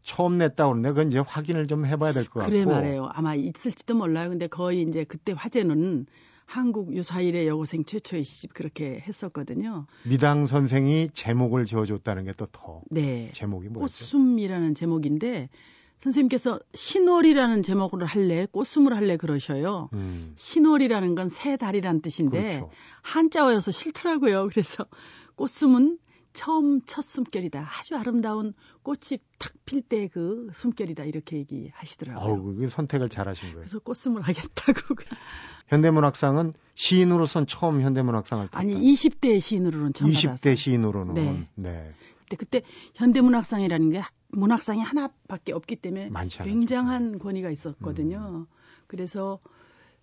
처음 0.08 0.38
냈다 0.38 0.66
그러는데 0.66 0.90
그건 0.90 1.08
이제 1.08 1.20
확인을 1.20 1.68
좀 1.68 1.86
해봐야 1.86 2.14
될 2.14 2.24
것 2.26 2.40
같고. 2.40 2.50
그래 2.50 2.66
말해요. 2.66 3.10
아마 3.12 3.36
있을지도 3.36 3.94
몰라요. 3.96 4.30
근데 4.30 4.48
거의 4.48 4.82
이제 4.84 5.04
그때 5.04 5.34
화제는 5.36 6.06
한국 6.46 6.96
유사일의 6.96 7.46
여고생 7.48 7.84
최초의 7.84 8.24
시집 8.24 8.54
그렇게 8.54 9.04
했었거든요. 9.06 9.86
미당 10.06 10.46
선생이 10.46 11.10
제목을 11.14 11.66
지어줬다는 11.66 12.24
게 12.24 12.32
또 12.34 12.48
더 12.54 12.82
네. 12.90 13.30
제목이 13.34 13.68
뭐였죠? 13.68 13.82
꽃숨이라는 13.82 14.74
제목인데 14.74 15.50
선생님께서 15.98 16.60
신월이라는 16.74 17.64
제목으로 17.64 18.06
할래, 18.06 18.46
꽃숨을 18.52 18.96
할래 18.96 19.18
그러셔요. 19.18 19.90
음, 19.94 20.32
신월이라는 20.38 21.16
건 21.16 21.28
새 21.28 21.58
달이란 21.58 22.02
뜻인데 22.02 22.60
그렇죠. 22.60 22.70
한자어여서 23.02 23.72
싫더라고요. 23.72 24.48
그래서 24.50 24.86
꽃숨은 25.36 25.98
처음 26.38 26.82
첫 26.86 27.02
숨결이다. 27.02 27.68
아주 27.80 27.96
아름다운 27.96 28.54
꽃이 28.84 29.20
탁 29.40 29.54
필 29.66 29.82
때 29.82 30.08
그 30.08 30.48
숨결이다. 30.54 31.04
이렇게 31.06 31.38
얘기하시더라고요. 31.38 32.24
아우, 32.24 32.44
그게 32.44 32.68
선택을 32.68 33.10
잘 33.10 33.28
하신 33.28 33.50
거예요. 33.50 33.58
그래서 33.62 33.80
꽃숨을 33.80 34.22
하겠다고. 34.22 34.96
현대문학상은 35.68 36.54
시인으로선 36.76 37.48
처음 37.48 37.82
현대문학상을 37.82 38.50
아니 38.52 38.74
탔다. 38.74 38.86
20대 38.86 39.42
시인으로는 39.42 39.94
처음 39.94 40.12
20대 40.12 40.26
받았어요. 40.28 40.56
시인으로는 40.56 41.14
네. 41.16 41.50
네. 41.56 41.94
그때 42.20 42.36
그때 42.38 42.62
현대문학상이라는 42.94 43.90
게 43.90 44.04
문학상이 44.30 44.82
하나밖에 44.82 45.54
없기 45.54 45.78
때문에. 45.78 46.12
굉장한 46.30 47.18
권위가 47.20 47.50
있었거든요. 47.50 48.46
그래서 48.86 49.40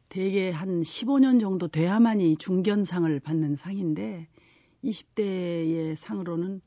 대개 0.09 0.51
한 0.51 0.83
15년 0.83 1.39
정도 1.41 1.69
돼야만이 1.69 2.37
중견상을 2.39 3.21
받는 3.21 3.57
상인데 3.57 4.27
20대의 4.85 5.97
상으로는 5.97 6.61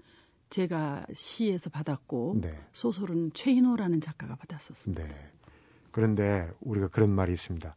제가 0.50 1.06
시에서 1.14 1.70
받았고 1.70 2.38
네. 2.42 2.58
소설은 2.72 3.32
최인호라는 3.34 4.02
작가가 4.02 4.36
받았었습니다. 4.36 5.04
네. 5.04 5.32
그런데 5.92 6.50
우리가 6.62 6.88
그런 6.88 7.10
말이 7.10 7.34
있습니다. 7.34 7.76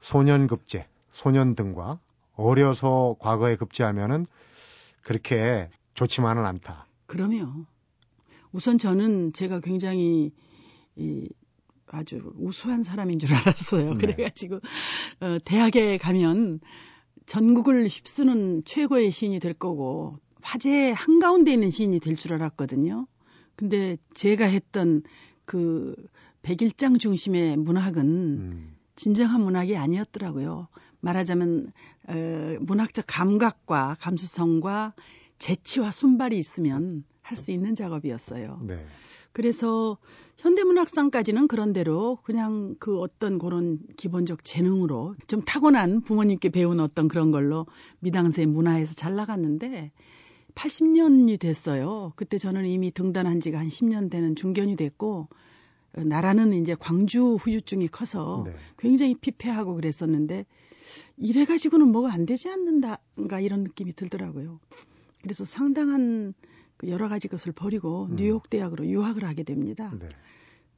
소년 0.00 0.46
급제, 0.46 0.86
소년 1.10 1.54
등과 1.54 2.00
어려서 2.34 3.16
과거에 3.18 3.56
급제하면은 3.56 4.26
그렇게 5.02 5.70
좋지만은 5.94 6.44
않다. 6.44 6.86
그러면 7.06 7.66
우선 8.52 8.78
저는 8.78 9.32
제가 9.32 9.60
굉장히 9.60 10.32
이 10.96 11.28
아주 11.86 12.32
우수한 12.36 12.82
사람인 12.82 13.18
줄 13.18 13.28
알았어요. 13.36 13.94
네. 13.94 13.98
그래가지고 14.00 14.56
어, 15.20 15.38
대학에 15.44 15.98
가면 15.98 16.60
전국을 17.28 17.86
휩쓰는 17.88 18.62
최고의 18.64 19.10
시인이 19.10 19.38
될 19.38 19.52
거고 19.52 20.18
화제의 20.40 20.94
한가운데 20.94 21.52
있는 21.52 21.68
시인이 21.68 22.00
될 22.00 22.16
줄 22.16 22.32
알았거든요. 22.32 23.06
근데 23.54 23.98
제가 24.14 24.46
했던 24.46 25.02
그 25.44 25.94
백일장 26.40 26.96
중심의 26.96 27.58
문학은 27.58 28.06
음, 28.06 28.76
진정한 28.96 29.42
문학이 29.42 29.76
아니었더라고요. 29.76 30.68
말하자면 31.00 31.70
어, 32.08 32.56
문학적 32.60 33.04
감각과 33.06 33.98
감수성과 34.00 34.94
재치와 35.38 35.90
순발이 35.90 36.38
있으면 36.38 37.04
할 37.28 37.36
수 37.36 37.52
있는 37.52 37.74
작업이었어요. 37.74 38.60
네. 38.66 38.86
그래서 39.32 39.98
현대문학상까지는 40.38 41.46
그런대로 41.46 42.18
그냥 42.22 42.74
그 42.78 42.98
어떤 43.00 43.38
그런 43.38 43.78
기본적 43.98 44.44
재능으로 44.44 45.14
좀 45.26 45.42
타고난 45.42 46.00
부모님께 46.00 46.48
배운 46.48 46.80
어떤 46.80 47.06
그런 47.06 47.30
걸로 47.30 47.66
미당세 48.00 48.46
문화에서 48.46 48.94
잘 48.94 49.14
나갔는데 49.14 49.92
80년이 50.54 51.38
됐어요. 51.38 52.14
그때 52.16 52.38
저는 52.38 52.64
이미 52.64 52.90
등단한 52.90 53.40
지가 53.40 53.58
한 53.58 53.68
10년 53.68 54.10
되는 54.10 54.34
중견이 54.34 54.76
됐고 54.76 55.28
어, 55.96 56.00
나라는 56.02 56.54
이제 56.54 56.74
광주 56.74 57.34
후유증이 57.34 57.88
커서 57.88 58.44
네. 58.46 58.52
굉장히 58.78 59.14
피폐하고 59.14 59.74
그랬었는데 59.74 60.46
이래 61.18 61.44
가지고는 61.44 61.88
뭐가 61.88 62.10
안 62.10 62.24
되지 62.24 62.48
않는다가 62.48 63.40
이런 63.40 63.64
느낌이 63.64 63.92
들더라고요. 63.92 64.58
그래서 65.22 65.44
상당한 65.44 66.32
그 66.32 66.57
여러 66.86 67.08
가지 67.08 67.28
것을 67.28 67.52
버리고 67.52 68.06
음. 68.10 68.16
뉴욕 68.16 68.48
대학으로 68.48 68.86
유학을 68.86 69.24
하게 69.24 69.42
됩니다. 69.42 69.92
네. 69.98 70.08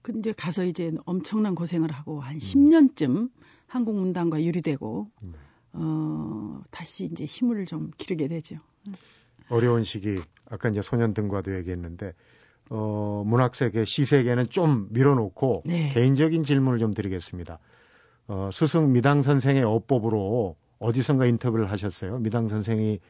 근데 0.03 0.33
가서 0.33 0.65
이제 0.65 0.93
엄청난 1.05 1.55
고생을 1.55 1.93
하고 1.93 2.17
음. 2.17 2.21
한 2.21 2.39
10년쯤 2.39 3.31
한국 3.67 3.97
문단과 3.97 4.43
유리되고 4.43 5.11
네. 5.23 5.31
어 5.73 6.63
다시 6.71 7.05
이제 7.05 7.25
힘을 7.25 7.67
좀 7.67 7.91
기르게 7.97 8.29
되죠. 8.29 8.57
어려운 9.49 9.85
시기, 9.85 10.21
아까 10.47 10.69
이제 10.69 10.81
소년 10.83 11.13
등과도 11.13 11.55
얘기했는데 11.57 12.15
어, 12.71 13.25
문학 13.27 13.57
세계, 13.57 13.85
시세계는 13.85 14.49
좀 14.51 14.89
밀어놓고 14.91 15.65
네. 15.67 15.91
개인적인 15.93 16.45
질문을 16.45 16.79
좀 16.79 16.95
드리겠습니다. 16.95 17.59
어, 18.29 18.51
스승 18.53 18.93
미당 18.93 19.23
선생의 19.23 19.65
어법으로 19.65 20.57
어디선가 20.79 21.27
인터뷰를 21.27 21.71
하셨어요. 21.71 22.19
미당 22.19 22.49
선생이 22.49 23.01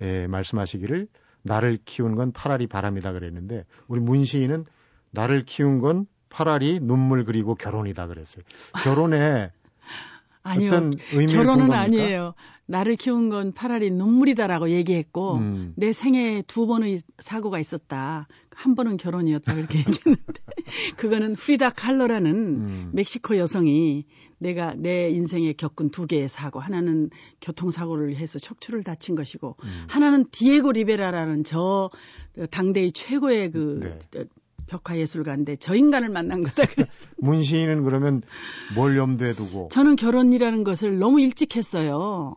예, 0.00 0.26
말씀하시기를 0.26 1.06
나를 1.44 1.78
키운 1.84 2.16
건 2.16 2.32
파라리 2.32 2.66
바람이다 2.66 3.12
그랬는데 3.12 3.64
우리 3.86 4.00
문시인은 4.00 4.64
나를 5.12 5.44
키운 5.44 5.78
건 5.80 6.06
파라리 6.30 6.80
눈물 6.80 7.24
그리고 7.24 7.54
결혼이다 7.54 8.08
그랬어요. 8.08 8.42
결혼에 8.82 9.52
아니요. 10.44 10.68
어떤 10.68 10.92
의미를 11.12 11.26
둔 11.26 11.36
결혼은? 11.36 11.72
아니에요. 11.72 12.34
나를 12.66 12.96
키운 12.96 13.28
건 13.28 13.52
파라리 13.52 13.90
눈물이다라고 13.90 14.70
얘기했고 14.70 15.36
음. 15.36 15.72
내 15.76 15.92
생에 15.92 16.42
두 16.46 16.66
번의 16.66 17.00
사고가 17.18 17.58
있었다. 17.58 18.28
한 18.54 18.74
번은 18.74 18.96
결혼이었다 18.96 19.54
그렇게 19.54 19.78
얘기했는데 19.80 20.40
그거는 20.96 21.34
프리다 21.34 21.70
칼로라는 21.70 22.34
음. 22.34 22.90
멕시코 22.92 23.36
여성이 23.36 24.04
내가 24.38 24.74
내 24.74 25.08
인생에 25.10 25.54
겪은 25.54 25.90
두 25.90 26.06
개의 26.06 26.28
사고 26.28 26.60
하나는 26.60 27.10
교통사고를 27.40 28.16
해서 28.16 28.38
척추를 28.38 28.82
다친 28.82 29.14
것이고 29.14 29.56
음. 29.62 29.84
하나는 29.88 30.26
디에고 30.30 30.72
리베라라는 30.72 31.44
저 31.44 31.90
당대의 32.50 32.92
최고의 32.92 33.50
그 33.50 33.98
네. 34.12 34.24
벽화 34.66 34.98
예술가인데 34.98 35.56
저 35.56 35.74
인간을 35.74 36.08
만난 36.08 36.42
거다 36.42 36.64
그래서 36.74 37.06
문시인은 37.18 37.84
그러면 37.84 38.22
뭘 38.74 38.96
염두에 38.96 39.32
두고 39.32 39.68
저는 39.70 39.96
결혼이라는 39.96 40.64
것을 40.64 40.98
너무 40.98 41.20
일찍 41.20 41.56
했어요. 41.56 42.34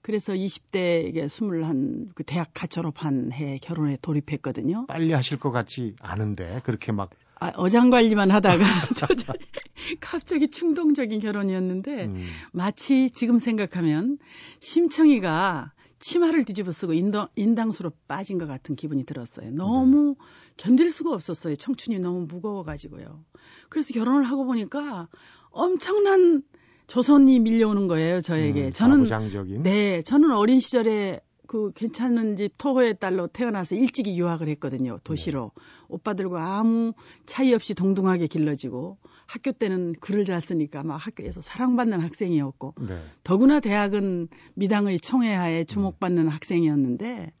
그래서 0.00 0.32
20대 0.32 1.06
이게 1.06 1.24
21, 1.24 2.08
그 2.14 2.22
대학 2.24 2.50
갓 2.54 2.70
졸업한 2.70 3.32
해 3.32 3.58
결혼에 3.58 3.98
돌입했거든요. 4.00 4.86
빨리 4.86 5.12
하실 5.12 5.38
것 5.38 5.50
같지 5.50 5.96
않은데 6.00 6.60
그렇게 6.64 6.92
막 6.92 7.10
아, 7.40 7.52
어장 7.54 7.90
관리만 7.90 8.30
하다가 8.30 8.64
갑자기 10.00 10.48
충동적인 10.48 11.20
결혼이었는데 11.20 12.06
음, 12.06 12.26
마치 12.52 13.10
지금 13.10 13.38
생각하면 13.38 14.18
심청이가 14.60 15.72
치마를 16.00 16.44
뒤집어 16.44 16.72
쓰고 16.72 16.94
인당, 16.94 17.28
인당수로 17.36 17.92
빠진 18.06 18.38
것 18.38 18.46
같은 18.46 18.76
기분이 18.76 19.04
들었어요. 19.04 19.50
너무 19.50 20.16
견딜 20.58 20.90
수가 20.90 21.14
없었어요. 21.14 21.56
청춘이 21.56 21.98
너무 22.00 22.26
무거워가지고요. 22.26 23.24
그래서 23.70 23.94
결혼을 23.94 24.24
하고 24.24 24.44
보니까 24.44 25.08
엄청난 25.50 26.42
조선이 26.86 27.38
밀려오는 27.38 27.86
거예요, 27.86 28.20
저에게. 28.20 28.66
음, 28.66 28.70
저는 28.70 28.96
가부장적인 28.98 29.62
네, 29.62 30.02
저는 30.02 30.32
어린 30.32 30.60
시절에 30.60 31.20
그 31.46 31.72
괜찮은 31.72 32.36
집 32.36 32.52
토호의 32.58 32.98
딸로 32.98 33.26
태어나서 33.26 33.74
일찍이 33.74 34.18
유학을 34.18 34.48
했거든요. 34.48 34.98
도시로. 35.02 35.52
오빠들과 35.88 36.58
아무 36.58 36.92
차이 37.24 37.54
없이 37.54 37.74
동등하게 37.74 38.26
길러지고 38.26 38.98
학교 39.26 39.52
때는 39.52 39.94
글을 40.00 40.26
잘 40.26 40.42
쓰니까 40.42 40.82
막 40.82 40.96
학교에서 40.96 41.40
사랑받는 41.40 42.00
학생이었고 42.00 42.74
네. 42.86 43.00
더구나 43.24 43.60
대학은 43.60 44.28
미당의 44.54 44.98
총회하에 44.98 45.64
주목받는 45.64 46.28
학생이었는데 46.28 47.32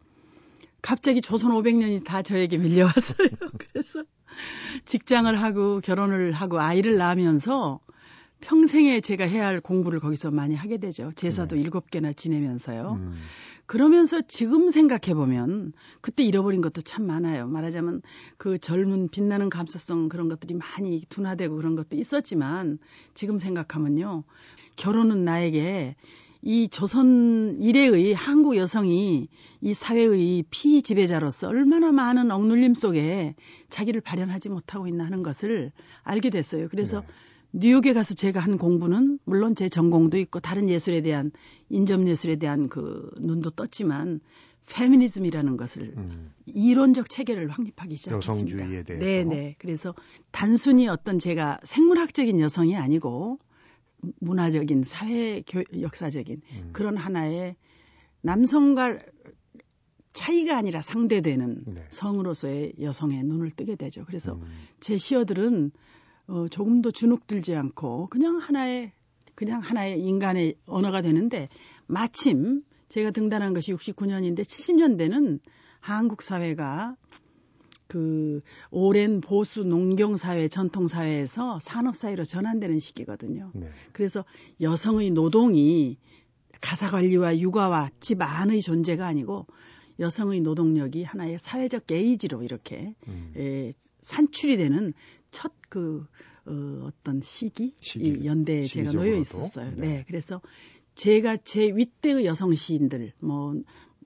갑자기 0.82 1.20
조선 1.20 1.52
500년이 1.52 2.04
다 2.04 2.22
저에게 2.22 2.56
밀려왔어요. 2.56 3.28
그래서 3.72 4.04
직장을 4.84 5.42
하고 5.42 5.80
결혼을 5.80 6.32
하고 6.32 6.60
아이를 6.60 6.96
낳으면서 6.96 7.80
평생에 8.40 9.00
제가 9.00 9.24
해야 9.24 9.46
할 9.46 9.60
공부를 9.60 10.00
거기서 10.00 10.30
많이 10.30 10.54
하게 10.54 10.78
되죠. 10.78 11.10
제사도 11.16 11.56
네. 11.56 11.62
일곱 11.62 11.90
개나 11.90 12.12
지내면서요. 12.12 12.92
음, 13.00 13.14
그러면서 13.66 14.20
지금 14.20 14.70
생각해 14.70 15.14
보면 15.14 15.72
그때 16.00 16.22
잃어버린 16.22 16.60
것도 16.60 16.80
참 16.82 17.06
많아요. 17.06 17.48
말하자면 17.48 18.02
그 18.36 18.56
젊은 18.56 19.08
빛나는 19.08 19.50
감수성 19.50 20.08
그런 20.08 20.28
것들이 20.28 20.54
많이 20.54 21.02
둔화되고 21.08 21.56
그런 21.56 21.74
것도 21.74 21.96
있었지만 21.96 22.78
지금 23.14 23.38
생각하면요. 23.38 24.22
결혼은 24.76 25.24
나에게 25.24 25.96
이 26.42 26.68
조선 26.68 27.58
이래의 27.60 28.14
한국 28.14 28.56
여성이 28.56 29.28
이 29.60 29.74
사회의 29.74 30.44
피지배자로서 30.50 31.48
얼마나 31.48 31.90
많은 31.90 32.30
억눌림 32.30 32.74
속에 32.74 33.34
자기를 33.70 34.00
발현하지 34.00 34.48
못하고 34.48 34.86
있나 34.86 35.04
하는 35.04 35.22
것을 35.22 35.72
알게 36.04 36.30
됐어요. 36.30 36.68
그래서 36.68 37.00
네. 37.00 37.06
뉴욕에 37.52 37.92
가서 37.92 38.14
제가 38.14 38.40
한 38.40 38.58
공부는 38.58 39.18
물론 39.24 39.54
제 39.54 39.68
전공도 39.68 40.18
있고 40.18 40.38
다른 40.38 40.68
예술에 40.68 41.00
대한 41.00 41.32
인접 41.70 42.06
예술에 42.06 42.36
대한 42.36 42.68
그 42.68 43.10
눈도 43.18 43.50
떴지만 43.50 44.20
페미니즘이라는 44.66 45.56
것을 45.56 45.94
음, 45.96 46.30
이론적 46.46 47.08
체계를 47.08 47.48
확립하기 47.48 47.96
시작했습니다. 47.96 48.58
여성주의에 48.58 48.82
대해서. 48.82 49.04
네, 49.04 49.24
네. 49.24 49.56
그래서 49.58 49.94
단순히 50.30 50.88
어떤 50.88 51.18
제가 51.18 51.58
생물학적인 51.64 52.38
여성이 52.40 52.76
아니고 52.76 53.38
문화적인 54.20 54.82
사회 54.84 55.42
교, 55.42 55.62
역사적인 55.80 56.40
음, 56.52 56.70
그런 56.72 56.96
하나의 56.96 57.56
남성과 58.20 58.98
차이가 60.12 60.56
아니라 60.56 60.82
상대되는 60.82 61.64
네. 61.66 61.86
성으로서의 61.90 62.74
여성의 62.80 63.22
눈을 63.24 63.50
뜨게 63.50 63.76
되죠. 63.76 64.04
그래서 64.04 64.34
음, 64.34 64.42
제 64.80 64.96
시어들은 64.96 65.70
어, 66.28 66.48
조금도 66.48 66.90
주눅들지 66.90 67.54
않고 67.54 68.08
그냥 68.08 68.38
하나의 68.38 68.92
그냥 69.34 69.60
하나의 69.60 70.00
인간의 70.00 70.56
언어가 70.66 71.00
되는데 71.00 71.48
마침 71.86 72.62
제가 72.88 73.12
등단한 73.12 73.54
것이 73.54 73.72
69년인데 73.72 74.40
70년대는 74.40 75.40
한국 75.80 76.22
사회가 76.22 76.96
그 77.88 78.42
오랜 78.70 79.20
보수 79.20 79.64
농경 79.64 80.16
사회 80.16 80.46
전통 80.48 80.86
사회에서 80.86 81.58
산업 81.60 81.96
사회로 81.96 82.24
전환되는 82.24 82.78
시기거든요. 82.78 83.50
네. 83.54 83.70
그래서 83.92 84.24
여성의 84.60 85.10
노동이 85.10 85.96
가사 86.60 86.90
관리와 86.90 87.38
육아와 87.38 87.90
집 88.00 88.20
안의 88.20 88.60
존재가 88.60 89.06
아니고 89.06 89.46
여성의 89.98 90.42
노동력이 90.42 91.02
하나의 91.02 91.38
사회적 91.38 91.86
게이지로 91.86 92.42
이렇게 92.42 92.94
음, 93.08 93.32
에, 93.36 93.72
산출이 94.02 94.56
되는 94.58 94.92
첫그 95.30 96.06
어, 96.46 96.86
어떤 96.86 97.20
시기, 97.20 97.74
시기, 97.80 98.08
이 98.08 98.24
연대에 98.26 98.66
제가 98.66 98.92
놓여. 98.92 99.16
있었어요. 99.16 99.70
네. 99.76 99.86
네. 99.86 100.04
그래서 100.06 100.40
제가 100.94 101.36
제 101.38 101.70
윗대의 101.70 102.26
여성 102.26 102.54
시인들 102.54 103.12
뭐 103.20 103.54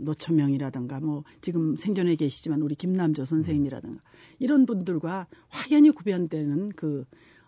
노처명이라든가 0.02 1.00
뭐 1.00 1.24
지금 1.40 1.76
생존해 1.76 2.16
계시지만 2.16 2.62
우리 2.62 2.74
김남조 2.74 3.24
선생님이라든가 3.24 4.00
이런 4.38 4.66
분들과 4.66 5.26
확연히 5.48 5.90
구별되는 5.90 6.70
그 6.76 7.04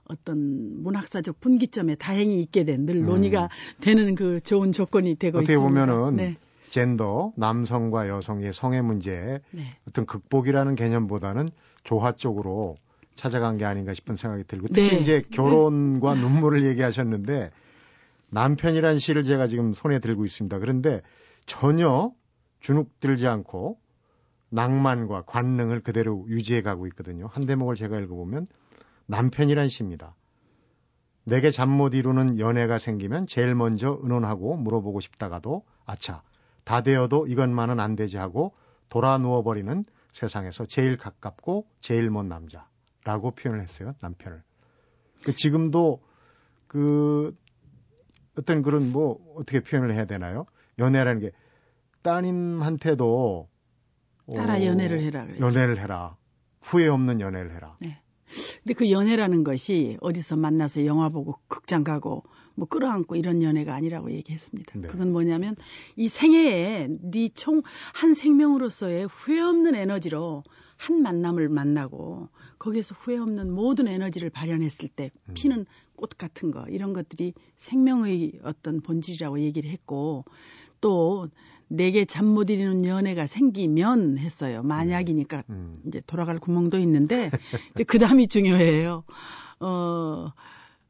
어떤 0.07 0.83
문학사적 0.83 1.41
분기점에 1.41 1.95
다행히 1.95 2.41
있게 2.41 2.65
된늘 2.65 2.97
음. 2.97 3.07
논의가 3.07 3.49
되는 3.81 4.15
그 4.15 4.41
좋은 4.41 4.73
조건이 4.73 5.15
되고 5.17 5.39
어떻게 5.39 5.55
있습니다. 5.55 5.87
보면은 5.87 6.17
네. 6.17 6.37
젠더 6.71 7.33
남성과 7.37 8.09
여성의 8.09 8.53
성의 8.53 8.83
문제에 8.83 9.41
네. 9.53 9.77
어떤 9.89 10.07
극복이라는 10.07 10.75
개념보다는 10.75 11.49
조화 11.85 12.13
쪽으로 12.13 12.77
찾아간 13.17 13.57
게 13.59 13.65
아닌가 13.65 13.95
싶은 13.95 14.17
생각이 14.17 14.45
들고 14.45 14.69
특히 14.69 14.91
네. 14.91 15.01
이제 15.01 15.23
결혼과 15.31 16.15
눈물을 16.15 16.65
얘기하셨는데 16.67 17.51
남편이란 18.31 18.99
시를 18.99 19.23
제가 19.23 19.47
지금 19.47 19.73
손에 19.73 20.01
들고 20.01 20.25
있습니다. 20.27 20.59
그런데 20.59 21.01
전혀 21.47 22.11
주눅들지 22.65 23.29
않고 23.29 23.79
낭만과 24.49 25.25
관능을 25.27 25.83
그대로 25.83 26.25
유지해 26.29 26.63
가고 26.63 26.87
있거든요. 26.87 27.27
한 27.27 27.45
대목을 27.45 27.77
제가 27.77 28.01
읽어보면 28.01 28.47
남편이란 29.05 29.69
시입니다. 29.69 30.15
내게 31.25 31.51
잠 31.51 31.69
못 31.69 31.95
이루는 31.95 32.39
연애가 32.39 32.79
생기면 32.79 33.27
제일 33.27 33.55
먼저 33.55 33.99
의논하고 34.01 34.57
물어보고 34.57 35.01
싶다가도 35.01 35.63
아차 35.85 36.23
다 36.65 36.83
되어도 36.83 37.27
이것만은 37.27 37.81
안 37.81 37.97
되지 37.97 38.17
하고 38.17 38.55
돌아 38.89 39.19
누워버리는 39.19 39.85
세상에서 40.15 40.65
제일 40.65 40.97
가깝고 40.97 41.67
제일 41.81 42.09
먼 42.09 42.29
남자라고 42.29 43.33
표현을 43.33 43.63
했어요 43.63 43.95
남편을. 44.01 44.43
그 45.23 45.35
지금도 45.35 46.01
그 46.67 47.35
어떤 48.39 48.63
그런 48.63 48.91
뭐 48.91 49.19
어떻게 49.37 49.61
표현을 49.61 49.93
해야 49.93 50.07
되나요? 50.07 50.47
연애라는 50.79 51.21
게 51.21 51.33
따님한테도 52.05 53.49
따라 54.35 54.55
어, 54.55 54.65
연애를 54.65 55.03
해라 55.03 55.25
그래요. 55.27 55.41
연애를 55.41 55.81
해라. 55.81 56.17
후회 56.61 56.87
없는 56.87 57.21
연애를 57.21 57.55
해라. 57.55 57.77
근데 58.63 58.75
그 58.75 58.91
연애라는 58.91 59.45
것이 59.45 59.97
어디서 60.01 60.37
만나서 60.37 60.87
영화 60.87 61.09
보고 61.09 61.39
극장 61.49 61.85
가고 61.85 62.25
뭐 62.57 62.67
끌어안고 62.69 63.17
이런 63.17 63.43
연애가 63.43 63.75
아니라고 63.75 64.11
얘기했습니다. 64.13 64.79
네. 64.79 64.89
그건 64.89 65.13
뭐냐면 65.13 65.57
이 65.97 66.09
생애에 66.09 66.89
네 67.01 67.29
총 67.35 67.63
한 67.95 68.15
생명으로서의 68.15 69.07
후회 69.07 69.41
없는 69.41 69.75
에너지로 69.75 70.43
한 70.77 71.03
만남을 71.03 71.49
만나고 71.49 72.29
거기에서 72.59 72.95
후회 72.99 73.19
없는 73.19 73.51
모든 73.53 73.87
에너지를 73.89 74.31
발현했을 74.31 74.89
때 74.89 75.11
음. 75.29 75.35
피는 75.35 75.67
꽃 75.97 76.11
같은 76.19 76.51
거 76.51 76.65
이런 76.69 76.93
것들이 76.93 77.35
생명의 77.57 78.41
어떤 78.43 78.81
본질이라고 78.81 79.41
얘기를 79.41 79.71
했고 79.71 80.25
또 80.81 81.29
내게 81.69 82.05
잠 82.05 82.27
못 82.27 82.51
이루는 82.51 82.85
연애가 82.85 83.27
생기면 83.27 84.19
했어요. 84.19 84.63
만약이니까 84.63 85.45
음. 85.51 85.81
이제 85.87 86.03
돌아갈 86.07 86.39
구멍도 86.39 86.79
있는데 86.79 87.31
그 87.87 87.99
다음이 87.99 88.29
중요해요. 88.29 89.05
어, 89.61 90.33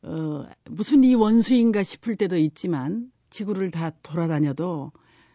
어, 0.02 0.46
무슨 0.70 1.04
이 1.04 1.14
원수인가 1.14 1.82
싶을 1.82 2.16
때도 2.16 2.37
있지만 2.38 3.10
지구를 3.30 3.70
다 3.70 3.90
돌아다녀도 4.02 4.92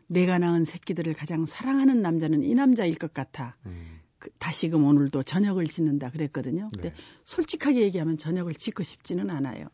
내가 0.08 0.40
낳은 0.40 0.66
새끼들을 0.66 1.14
가장 1.14 1.46
사랑하는 1.46 2.02
남자는 2.02 2.44
이 2.44 2.56
남자일 2.56 2.96
것 2.96 3.14
같아. 3.14 3.56
음. 3.66 4.00
그, 4.18 4.30
다시금 4.40 4.84
오늘도 4.84 5.24
저녁을 5.24 5.68
짓는다 5.68 6.10
그랬거든요. 6.10 6.70
근데 6.74 6.90
네. 6.90 6.96
솔직하게 7.24 7.82
얘기하면 7.82 8.18
저녁을 8.18 8.54
짓고 8.54 8.84
싶지는 8.84 9.30
않아요. 9.30 9.68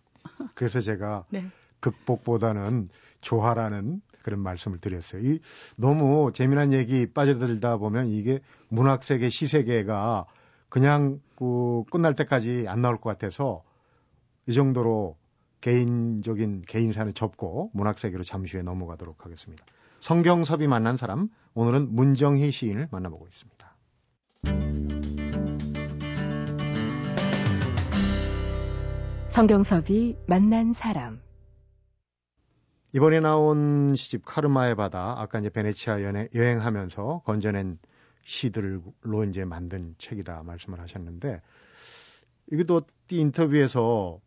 그래서 0.54 0.82
제가 0.82 1.26
네. 1.32 1.46
극복보다는 1.80 2.90
조화라는 3.22 4.02
그런 4.26 4.40
말씀을 4.40 4.80
드렸어요. 4.80 5.22
이 5.22 5.40
너무 5.78 6.32
재미난 6.34 6.74
얘기 6.74 7.06
빠져들다 7.06 7.78
보면 7.78 8.08
이게 8.08 8.40
문학 8.70 9.04
세계, 9.04 9.30
시 9.30 9.46
세계가 9.46 10.26
그냥 10.68 11.22
그 11.36 11.84
끝날 11.92 12.16
때까지 12.16 12.66
안 12.68 12.82
나올 12.82 12.98
것 13.00 13.12
같아서 13.12 13.62
이 14.48 14.54
정도로 14.54 15.16
개인적인 15.62 16.64
개인사를 16.68 17.14
접고 17.14 17.70
문학 17.74 18.00
세계로 18.00 18.24
잠시 18.24 18.58
후에 18.58 18.64
넘어가도록 18.64 19.26
하겠습니다. 19.26 19.64
성경섭이 20.00 20.66
만난 20.66 20.98
사람 20.98 21.30
오늘은 21.54 21.94
문정희 21.94 22.50
시인을 22.50 22.88
만나보고 22.90 23.28
있습니다. 23.28 23.76
성경섭이 29.30 30.18
만난 30.28 30.74
사람 30.74 31.20
이번에 32.96 33.20
나온 33.20 33.94
시집 33.98 34.24
카르마의 34.24 34.76
바다 34.76 35.16
아까 35.20 35.40
이제 35.40 35.50
베네치아 35.50 36.02
연애, 36.04 36.30
여행하면서 36.34 37.24
건져낸 37.26 37.78
시들로 38.24 39.26
이제 39.28 39.44
만든 39.44 39.96
책이다 39.98 40.44
말씀을 40.44 40.80
하셨는데 40.80 41.42
이것도 42.54 42.84
인터뷰에서 43.10 44.22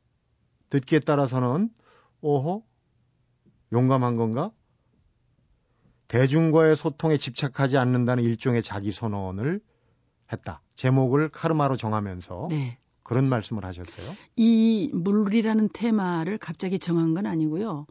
듣기에 0.69 0.99
따라서는 0.99 1.71
오호 2.21 2.63
용감한 3.73 4.17
건가? 4.17 4.51
대중과의 6.09 6.77
소통에 6.77 7.17
집착하지 7.17 7.79
않는다는 7.79 8.23
일종의 8.23 8.63
자기 8.63 8.93
선언을 8.93 9.63
했다. 10.31 10.61
제목을 10.75 11.31
카르마로 11.31 11.79
정하면서 11.79 12.49
네. 12.51 12.79
그런 13.03 13.31
말씀을 13.31 13.65
하셨어요. 13.65 14.15
이 14.37 14.91
물이라는 14.93 15.71
테마를 15.73 16.37
갑자기 16.37 16.79
정한 16.79 17.15
건 17.15 17.25
아니고요. 17.25 17.87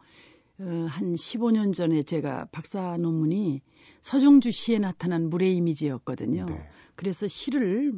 어, 0.60 0.88
한 0.90 1.14
15년 1.14 1.72
전에 1.74 2.02
제가 2.02 2.48
박사 2.52 2.98
논문이 2.98 3.62
서정주 4.02 4.52
시에 4.52 4.80
나타난 4.80 5.30
물의 5.30 5.56
이미지였거든요. 5.56 6.46
네. 6.46 6.70
그래서 6.96 7.28
시를 7.28 7.94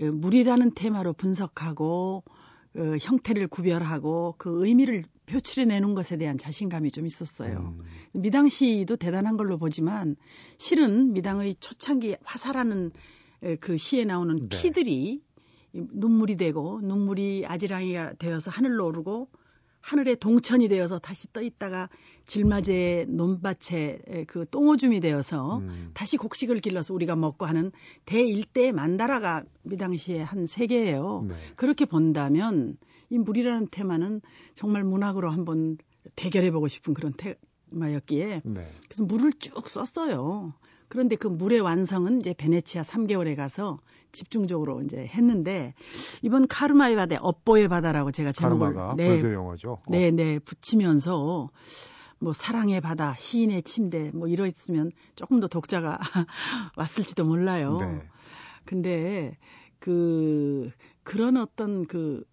어, 0.00 0.04
물이라는 0.04 0.72
테마로 0.74 1.14
분석하고 1.14 2.24
어, 2.76 2.96
형태를 3.00 3.48
구별하고 3.48 4.34
그 4.36 4.66
의미를 4.66 5.04
표출해내는 5.24 5.94
것에 5.94 6.18
대한 6.18 6.36
자신감이 6.36 6.90
좀 6.90 7.06
있었어요. 7.06 7.74
음. 7.78 7.82
미당 8.12 8.48
시도 8.48 8.96
대단한 8.96 9.36
걸로 9.36 9.58
보지만 9.58 10.16
실은 10.58 11.14
미당의 11.14 11.56
초창기 11.56 12.16
화사라는 12.22 12.92
그 13.60 13.76
시에 13.76 14.04
나오는 14.04 14.48
네. 14.48 14.48
피들이 14.48 15.22
눈물이 15.72 16.36
되고 16.36 16.80
눈물이 16.80 17.44
아지랑이가 17.46 18.14
되어서 18.14 18.50
하늘로 18.50 18.86
오르고 18.86 19.28
하늘에 19.86 20.16
동천이 20.16 20.66
되어서 20.66 20.98
다시 20.98 21.32
떠 21.32 21.40
있다가 21.40 21.88
질맞이의 22.24 23.06
논밭에 23.06 24.24
그 24.26 24.44
똥오줌이 24.50 24.98
되어서 24.98 25.58
음. 25.58 25.90
다시 25.94 26.16
곡식을 26.16 26.58
길러서 26.58 26.92
우리가 26.92 27.14
먹고 27.14 27.46
하는 27.46 27.70
대일대 28.04 28.72
만다라가 28.72 29.44
이 29.70 29.76
당시에 29.76 30.22
한 30.22 30.46
세계예요. 30.46 31.26
네. 31.28 31.36
그렇게 31.54 31.84
본다면 31.84 32.76
이 33.10 33.18
물이라는 33.18 33.68
테마는 33.70 34.22
정말 34.54 34.82
문학으로 34.82 35.30
한번 35.30 35.78
대결해 36.16 36.50
보고 36.50 36.66
싶은 36.66 36.92
그런 36.92 37.12
테마였기에 37.16 38.42
네. 38.44 38.68
그래서 38.88 39.04
물을 39.04 39.32
쭉 39.34 39.68
썼어요. 39.68 40.52
그런데 40.88 41.16
그 41.16 41.26
물의 41.26 41.60
완성은 41.60 42.18
이제 42.18 42.34
베네치아 42.34 42.82
3개월에 42.82 43.36
가서 43.36 43.78
집중적으로 44.12 44.82
이제 44.82 45.06
했는데 45.06 45.74
이번 46.22 46.46
카르마의 46.46 46.96
바다, 46.96 47.16
업보의 47.20 47.68
바다라고 47.68 48.12
제가 48.12 48.32
제목을 48.32 48.74
카르마가 48.74 48.94
네, 48.96 49.20
불교 49.20 49.34
용어죠. 49.34 49.78
네, 49.88 50.10
네 50.10 50.38
붙이면서 50.38 51.50
뭐 52.18 52.32
사랑의 52.32 52.80
바다, 52.80 53.14
시인의 53.14 53.62
침대 53.62 54.10
뭐 54.14 54.28
이러있으면 54.28 54.90
조금 55.16 55.40
더 55.40 55.48
독자가 55.48 55.98
왔을지도 56.76 57.24
몰라요. 57.24 57.78
네. 57.78 58.02
근데 58.64 59.36
그 59.78 60.70
그런 61.02 61.36
어떤 61.36 61.86
그 61.86 62.24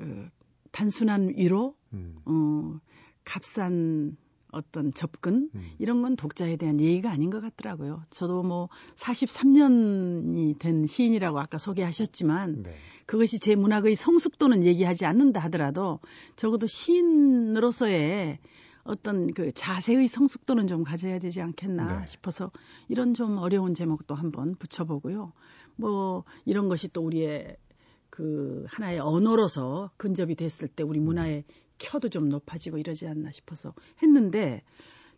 어, 0.00 0.28
단순한 0.72 1.34
위로, 1.36 1.74
음. 1.92 2.16
어, 2.24 2.80
값싼 3.24 4.16
어떤 4.50 4.92
접근 4.94 5.50
음. 5.54 5.70
이런 5.78 6.02
건 6.02 6.16
독자에 6.16 6.56
대한 6.56 6.80
예의가 6.80 7.10
아닌 7.10 7.30
것 7.30 7.40
같더라고요. 7.40 8.02
저도 8.10 8.42
뭐 8.42 8.68
43년이 8.96 10.58
된 10.58 10.86
시인이라고 10.86 11.38
아까 11.38 11.58
소개하셨지만 11.58 12.62
네. 12.62 12.74
그것이 13.06 13.38
제 13.38 13.54
문학의 13.54 13.94
성숙도는 13.94 14.64
얘기하지 14.64 15.06
않는다 15.06 15.40
하더라도 15.40 16.00
적어도 16.36 16.66
시인으로서의 16.66 18.38
어떤 18.84 19.32
그 19.32 19.52
자세의 19.52 20.08
성숙도는 20.08 20.66
좀 20.66 20.82
가져야 20.82 21.18
되지 21.18 21.42
않겠나 21.42 22.00
네. 22.00 22.06
싶어서 22.06 22.50
이런 22.88 23.12
좀 23.12 23.36
어려운 23.36 23.74
제목도 23.74 24.14
한번 24.14 24.54
붙여보고요. 24.54 25.32
뭐 25.76 26.24
이런 26.46 26.68
것이 26.68 26.88
또 26.88 27.02
우리의 27.02 27.56
그 28.08 28.64
하나의 28.68 28.98
언어로서 28.98 29.90
근접이 29.98 30.34
됐을 30.34 30.68
때 30.68 30.82
우리 30.82 30.98
문화의 31.00 31.44
켜도 31.78 32.08
좀 32.08 32.28
높아지고 32.28 32.78
이러지 32.78 33.06
않나 33.06 33.30
싶어서 33.30 33.74
했는데 34.02 34.62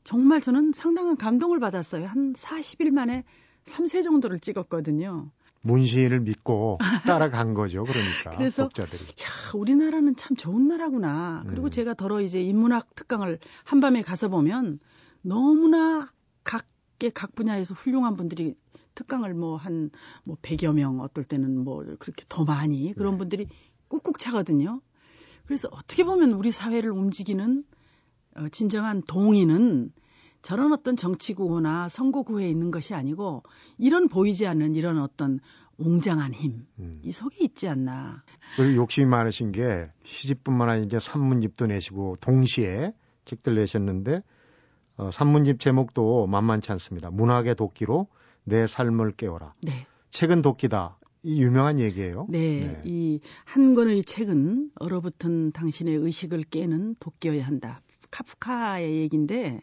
정말 0.04 0.40
저는 0.40 0.72
상당한 0.72 1.16
감동을 1.16 1.58
받았어요. 1.60 2.06
한 2.06 2.32
40일 2.32 2.92
만에 2.92 3.24
3쇄 3.64 4.02
정도를 4.02 4.40
찍었거든요. 4.40 5.30
문시인을 5.62 6.20
믿고 6.20 6.78
따라간 7.06 7.54
거죠. 7.54 7.84
그러니까 7.84 8.30
그래서 8.36 8.64
독자들이. 8.64 9.02
야, 9.02 9.52
우리나라는 9.54 10.16
참 10.16 10.36
좋은 10.36 10.68
나라구나. 10.68 11.44
그리고 11.46 11.66
음. 11.66 11.70
제가 11.70 11.94
더러 11.94 12.20
이제 12.20 12.40
인문학 12.40 12.94
특강을 12.94 13.38
한밤에 13.64 14.02
가서 14.02 14.28
보면 14.28 14.80
너무나 15.22 16.10
각계 16.44 17.10
각 17.10 17.34
분야에서 17.34 17.74
훌륭한 17.74 18.16
분들이 18.16 18.54
특강을 18.94 19.34
뭐 19.34 19.56
한뭐 19.56 19.90
뭐 20.24 20.36
100여 20.40 20.74
명 20.74 21.00
어떨 21.00 21.24
때는 21.24 21.62
뭐 21.62 21.84
그렇게 21.98 22.24
더 22.28 22.44
많이 22.44 22.92
그런 22.94 23.12
네. 23.12 23.18
분들이 23.18 23.46
꾹꾹 23.88 24.18
차거든요. 24.18 24.80
그래서 25.50 25.68
어떻게 25.72 26.04
보면 26.04 26.30
우리 26.34 26.52
사회를 26.52 26.92
움직이는 26.92 27.64
어, 28.36 28.48
진정한 28.50 29.02
동의는 29.02 29.90
저런 30.42 30.72
어떤 30.72 30.94
정치 30.94 31.34
구호나 31.34 31.88
선거 31.88 32.22
구호에 32.22 32.48
있는 32.48 32.70
것이 32.70 32.94
아니고 32.94 33.42
이런 33.76 34.06
보이지 34.06 34.46
않는 34.46 34.76
이런 34.76 35.00
어떤 35.00 35.40
웅장한 35.76 36.34
힘, 36.34 36.68
음. 36.78 37.00
이 37.02 37.10
속에 37.10 37.38
있지 37.40 37.66
않나. 37.66 38.22
그리고 38.54 38.76
욕심이 38.76 39.06
많으신 39.06 39.50
게 39.50 39.90
시집뿐만 40.04 40.68
아니라 40.68 41.00
산문집도 41.00 41.66
내시고 41.66 42.14
동시에 42.20 42.92
책들 43.24 43.56
내셨는데 43.56 44.22
어, 44.98 45.10
산문집 45.10 45.58
제목도 45.58 46.28
만만치 46.28 46.70
않습니다. 46.70 47.10
문학의 47.10 47.56
도끼로 47.56 48.06
내 48.44 48.68
삶을 48.68 49.16
깨워라. 49.16 49.54
네. 49.62 49.84
책은 50.10 50.42
도끼다. 50.42 50.99
이 51.22 51.42
유명한 51.42 51.78
얘기예요. 51.80 52.26
네, 52.30 52.60
네. 52.60 52.82
이 52.84 53.20
한 53.44 53.74
권의 53.74 54.04
책은 54.04 54.70
얼어붙은 54.76 55.52
당신의 55.52 55.96
의식을 55.96 56.44
깨는 56.44 56.96
도끼여야 57.00 57.46
한다. 57.46 57.82
카프카의 58.10 58.96
얘기인데 59.02 59.60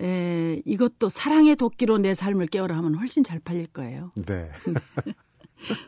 에, 0.00 0.62
이것도 0.64 1.08
사랑의 1.08 1.56
도끼로 1.56 1.98
내 1.98 2.14
삶을 2.14 2.46
깨워라 2.46 2.76
하면 2.78 2.94
훨씬 2.96 3.22
잘 3.22 3.38
팔릴 3.38 3.66
거예요. 3.66 4.12
네. 4.14 4.50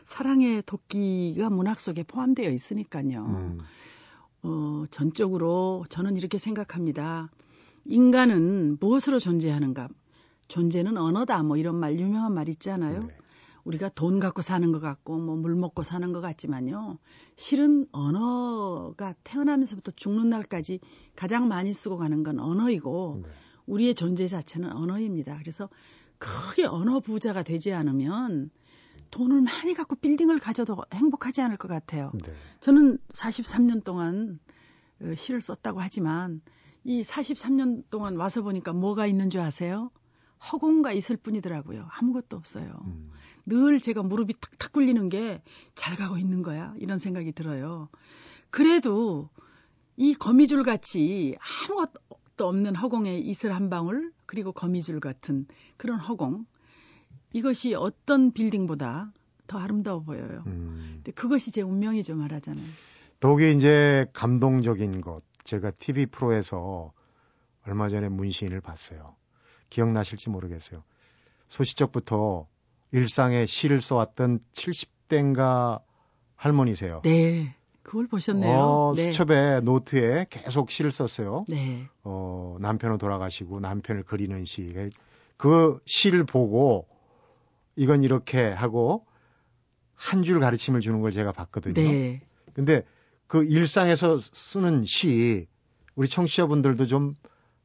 사랑의 0.05 0.63
도끼가 0.65 1.49
문학 1.49 1.79
속에 1.79 2.03
포함되어 2.03 2.49
있으니까요. 2.51 3.25
음. 3.25 3.59
어, 4.41 4.83
전적으로 4.89 5.85
저는 5.89 6.15
이렇게 6.17 6.37
생각합니다. 6.37 7.29
인간은 7.85 8.77
무엇으로 8.79 9.19
존재하는가? 9.19 9.89
존재는 10.47 10.97
언어다. 10.97 11.43
뭐 11.43 11.57
이런 11.57 11.75
말 11.75 11.99
유명한 11.99 12.33
말 12.33 12.49
있잖아요. 12.49 13.03
네. 13.03 13.17
우리가 13.69 13.89
돈 13.89 14.19
갖고 14.19 14.41
사는 14.41 14.71
것 14.71 14.79
같고 14.79 15.19
뭐 15.19 15.35
물 15.35 15.55
먹고 15.55 15.83
사는 15.83 16.11
것 16.11 16.21
같지만요. 16.21 16.97
실은 17.35 17.85
언어가 17.91 19.13
태어나면서부터 19.23 19.91
죽는 19.95 20.29
날까지 20.29 20.79
가장 21.15 21.47
많이 21.47 21.71
쓰고 21.73 21.97
가는 21.97 22.23
건 22.23 22.39
언어이고 22.39 23.21
네. 23.23 23.29
우리의 23.67 23.93
존재 23.93 24.25
자체는 24.25 24.71
언어입니다. 24.71 25.37
그래서 25.37 25.69
크게 26.17 26.65
언어 26.65 26.99
부자가 26.99 27.43
되지 27.43 27.71
않으면 27.71 28.49
돈을 29.11 29.41
많이 29.41 29.73
갖고 29.75 29.95
빌딩을 29.95 30.39
가져도 30.39 30.77
행복하지 30.93 31.41
않을 31.41 31.57
것 31.57 31.67
같아요. 31.67 32.11
네. 32.25 32.33
저는 32.61 32.97
43년 33.09 33.83
동안 33.83 34.39
어, 35.01 35.13
시를 35.15 35.41
썼다고 35.41 35.79
하지만 35.79 36.41
이 36.83 37.03
43년 37.03 37.83
동안 37.91 38.17
와서 38.17 38.41
보니까 38.41 38.73
뭐가 38.73 39.05
있는 39.05 39.29
줄 39.29 39.41
아세요? 39.41 39.91
허공가 40.51 40.91
있을 40.93 41.17
뿐이더라고요. 41.17 41.87
아무것도 41.91 42.37
없어요. 42.37 42.79
음. 42.85 43.11
늘 43.45 43.79
제가 43.79 44.03
무릎이 44.03 44.33
탁탁 44.39 44.71
굴리는 44.73 45.09
게 45.09 45.41
잘 45.75 45.95
가고 45.95 46.17
있는 46.17 46.41
거야. 46.43 46.73
이런 46.77 46.99
생각이 46.99 47.31
들어요. 47.31 47.89
그래도 48.51 49.29
이 49.97 50.13
거미줄 50.13 50.63
같이 50.63 51.35
아무것도 51.67 52.47
없는 52.47 52.75
허공에 52.75 53.17
이슬 53.19 53.53
한 53.53 53.69
방울 53.69 54.11
그리고 54.25 54.51
거미줄 54.51 54.99
같은 54.99 55.45
그런 55.77 55.99
허공 55.99 56.45
이것이 57.33 57.75
어떤 57.75 58.31
빌딩보다 58.31 59.11
더 59.47 59.57
아름다워 59.57 60.01
보여요. 60.01 60.43
음. 60.47 60.91
근데 60.97 61.11
그것이 61.11 61.51
제 61.51 61.61
운명이죠 61.61 62.15
말하자면. 62.15 62.63
더욱이 63.19 63.51
이제 63.55 64.05
감동적인 64.13 65.01
것 65.01 65.21
제가 65.43 65.71
TV 65.71 66.05
프로에서 66.07 66.93
얼마 67.65 67.89
전에 67.89 68.09
문시인을 68.09 68.61
봤어요. 68.61 69.15
기억나실지 69.69 70.29
모르겠어요. 70.29 70.83
소시적부터 71.49 72.47
일상에 72.91 73.45
시를 73.45 73.81
써왔던 73.81 74.39
70대인가 74.53 75.81
할머니세요. 76.35 77.01
네. 77.03 77.55
그걸 77.83 78.07
보셨네요. 78.07 78.57
어, 78.59 78.93
네. 78.95 79.11
수첩에 79.11 79.61
노트에 79.61 80.27
계속 80.29 80.71
시를 80.71 80.91
썼어요. 80.91 81.45
네. 81.47 81.87
어, 82.03 82.57
남편은 82.59 82.97
돌아가시고 82.99 83.59
남편을 83.59 84.03
그리는 84.03 84.45
시. 84.45 84.73
그 85.37 85.79
시를 85.85 86.23
보고 86.23 86.87
이건 87.75 88.03
이렇게 88.03 88.49
하고 88.49 89.05
한 89.95 90.23
줄 90.23 90.39
가르침을 90.39 90.81
주는 90.81 91.01
걸 91.01 91.11
제가 91.11 91.31
봤거든요. 91.31 91.73
네. 91.73 92.21
근데 92.53 92.83
그 93.27 93.43
일상에서 93.43 94.19
쓰는 94.19 94.85
시 94.85 95.47
우리 95.95 96.07
청취자분들도 96.07 96.85
좀 96.87 97.15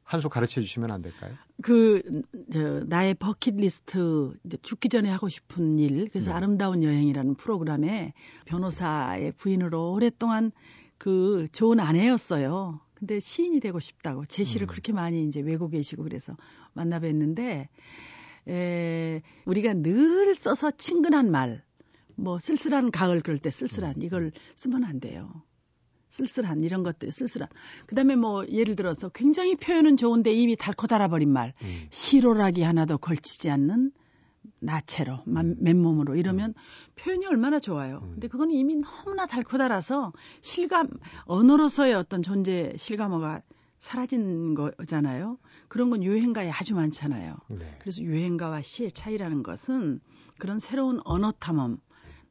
한 0.05 0.21
수 0.21 0.29
가르쳐 0.29 0.61
주시면 0.61 0.91
안 0.91 1.01
될까요? 1.01 1.33
그, 1.63 2.21
저, 2.53 2.83
나의 2.85 3.15
버킷리스트, 3.15 4.35
이제 4.45 4.57
죽기 4.61 4.87
전에 4.87 5.09
하고 5.09 5.29
싶은 5.29 5.79
일, 5.79 6.09
그래서 6.09 6.29
네. 6.29 6.37
아름다운 6.37 6.83
여행이라는 6.83 7.33
프로그램에 7.35 8.13
변호사의 8.45 9.33
부인으로 9.33 9.93
오랫동안 9.93 10.51
그 10.99 11.47
좋은 11.51 11.79
아내였어요. 11.79 12.79
근데 12.93 13.19
시인이 13.19 13.59
되고 13.59 13.79
싶다고 13.79 14.25
제 14.25 14.43
시를 14.43 14.67
음. 14.67 14.69
그렇게 14.69 14.93
많이 14.93 15.27
이제 15.27 15.41
외고 15.41 15.67
계시고 15.69 16.03
그래서 16.03 16.37
만나 16.73 16.99
뵀는데, 16.99 17.67
에, 18.47 19.21
우리가 19.45 19.73
늘 19.73 20.35
써서 20.35 20.69
친근한 20.69 21.31
말, 21.31 21.63
뭐 22.15 22.37
쓸쓸한 22.37 22.91
가을 22.91 23.21
그럴 23.21 23.39
때 23.39 23.49
쓸쓸한 23.49 23.95
이걸 24.03 24.31
쓰면 24.53 24.83
안 24.83 24.99
돼요. 24.99 25.41
쓸쓸한 26.15 26.61
이런 26.61 26.81
것들 26.83 27.11
쓸쓸한. 27.11 27.49
그다음에 27.87 28.15
뭐 28.15 28.45
예를 28.47 28.75
들어서 28.77 29.09
굉장히 29.09 29.55
표현은 29.57 29.97
좋은데 29.97 30.31
입이 30.33 30.55
닳고 30.55 30.87
닳아버린 30.87 31.31
말. 31.31 31.53
음. 31.61 31.85
시로라기 31.89 32.61
하나도 32.63 32.97
걸치지 32.99 33.49
않는 33.49 33.91
나체로 34.59 35.19
만- 35.25 35.57
맨몸으로 35.59 36.15
이러면 36.15 36.53
표현이 36.95 37.25
얼마나 37.25 37.59
좋아요. 37.59 37.99
음. 38.03 38.11
근데 38.13 38.27
그거는 38.29 38.53
이미 38.53 38.75
너무나 38.77 39.25
닳고 39.25 39.57
닳아서 39.57 40.13
실감 40.41 40.87
언어로서의 41.25 41.93
어떤 41.95 42.23
존재 42.23 42.73
실감어가 42.77 43.41
사라진 43.79 44.53
거잖아요. 44.55 45.37
그런 45.67 45.89
건 45.89 46.01
유행가에 46.03 46.49
아주 46.49 46.73
많잖아요. 46.75 47.35
네. 47.49 47.77
그래서 47.81 48.01
유행가와 48.01 48.61
시의 48.61 48.91
차이라는 48.91 49.43
것은 49.43 49.99
그런 50.39 50.59
새로운 50.59 51.01
언어 51.03 51.31
탐험, 51.33 51.77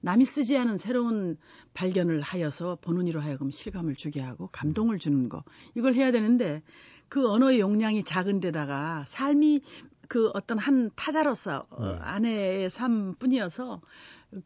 남이 0.05 0.27
쓰지 0.27 0.59
않은 0.59 0.77
새로운 0.77 1.39
발견을 1.73 2.21
하여서 2.21 2.77
보는 2.83 3.07
이로 3.07 3.21
하여금 3.21 3.51
실감을 3.51 3.95
주게 3.95 4.21
하고 4.21 4.51
감동을 4.53 4.99
주는 4.99 5.31
거 5.31 5.43
이걸 5.75 5.95
해야 5.95 6.13
되는데 6.13 6.63
그 7.09 7.27
언어의 7.31 7.59
용량이 7.59 8.05
작은 8.05 8.41
데다가 8.41 9.05
삶이 9.09 9.63
그 10.09 10.31
어떤 10.35 10.59
한 10.59 10.91
타자로서 10.95 11.67
어, 11.71 11.87
네. 11.87 11.99
아내의 12.03 12.69
삶뿐이어서 12.71 13.81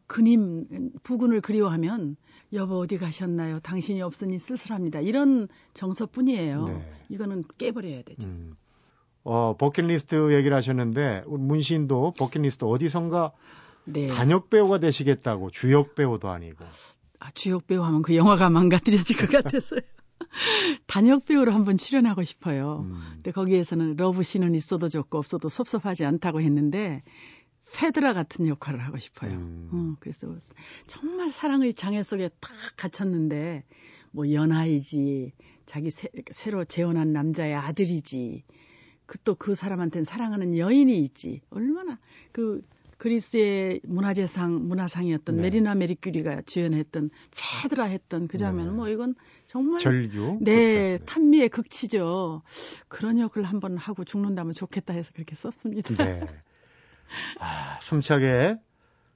그님 0.07 0.91
부군을 1.03 1.41
그리워하면 1.41 2.15
여보 2.53 2.79
어디 2.79 2.97
가셨나요? 2.97 3.59
당신이 3.59 4.01
없으니 4.01 4.39
쓸쓸합니다. 4.39 5.01
이런 5.01 5.49
정서뿐이에요. 5.73 6.67
네. 6.67 6.93
이거는 7.09 7.43
깨버려야 7.57 8.03
되죠. 8.03 8.29
음. 8.29 8.55
어, 9.25 9.57
버킷리스트 9.57 10.33
얘기를 10.33 10.55
하셨는데 10.55 11.23
문 11.27 11.56
시인도 11.56 12.13
버킷리스트 12.17 12.63
어디선가 12.63 13.33
네. 13.91 14.07
단역 14.07 14.49
배우가 14.49 14.79
되시겠다고 14.79 15.51
주역 15.51 15.95
배우도 15.95 16.29
아니고 16.29 16.65
아, 17.19 17.31
주역 17.31 17.67
배우 17.67 17.83
하면 17.83 18.01
그 18.01 18.15
영화가 18.15 18.49
망가뜨려질 18.49 19.17
것 19.17 19.29
같았어요. 19.29 19.81
단역 20.87 21.25
배우로 21.25 21.51
한번 21.51 21.77
출연하고 21.77 22.23
싶어요. 22.23 22.85
음. 22.85 23.01
근데 23.15 23.31
거기에서는 23.31 23.95
러브 23.97 24.23
씬은 24.23 24.55
있어도 24.55 24.87
좋고 24.87 25.17
없어도 25.17 25.49
섭섭하지 25.49 26.05
않다고 26.05 26.41
했는데 26.41 27.03
페드라 27.73 28.13
같은 28.13 28.47
역할을 28.47 28.79
하고 28.79 28.97
싶어요. 28.97 29.31
음. 29.31 29.69
어, 29.71 29.95
그래서 29.99 30.33
정말 30.87 31.31
사랑의 31.31 31.73
장애 31.73 32.01
속에 32.03 32.29
탁 32.39 32.51
갇혔는데 32.77 33.63
뭐 34.11 34.31
연하이지 34.31 35.33
자기 35.65 35.89
새, 35.89 36.09
새로 36.31 36.65
재혼한 36.65 37.13
남자의 37.13 37.53
아들이지 37.53 38.43
그 39.05 39.17
또그 39.19 39.55
사람한테는 39.55 40.03
사랑하는 40.03 40.57
여인이 40.57 40.99
있지 40.99 41.41
얼마나 41.49 41.99
그 42.31 42.61
그리스의 42.99 43.79
문화재상 43.85 44.67
문화상이었던 44.67 45.37
네. 45.37 45.41
메리나 45.43 45.73
메리큐리가 45.73 46.41
주연했던 46.41 47.09
페드라 47.63 47.85
했던 47.85 48.27
그 48.27 48.37
장면은 48.37 48.71
네. 48.71 48.75
뭐 48.75 48.89
이건 48.89 49.15
정말 49.47 49.79
절규 49.79 50.39
네. 50.41 50.97
탄미의 51.05 51.47
극치죠. 51.47 52.43
그런 52.89 53.17
역을 53.17 53.43
한번 53.43 53.77
하고 53.77 54.03
죽는다면 54.03 54.53
좋겠다 54.53 54.93
해서 54.93 55.11
그렇게 55.15 55.33
썼습니다. 55.33 55.95
네. 55.95 56.19
아, 57.39 57.79
숨차게 57.81 58.57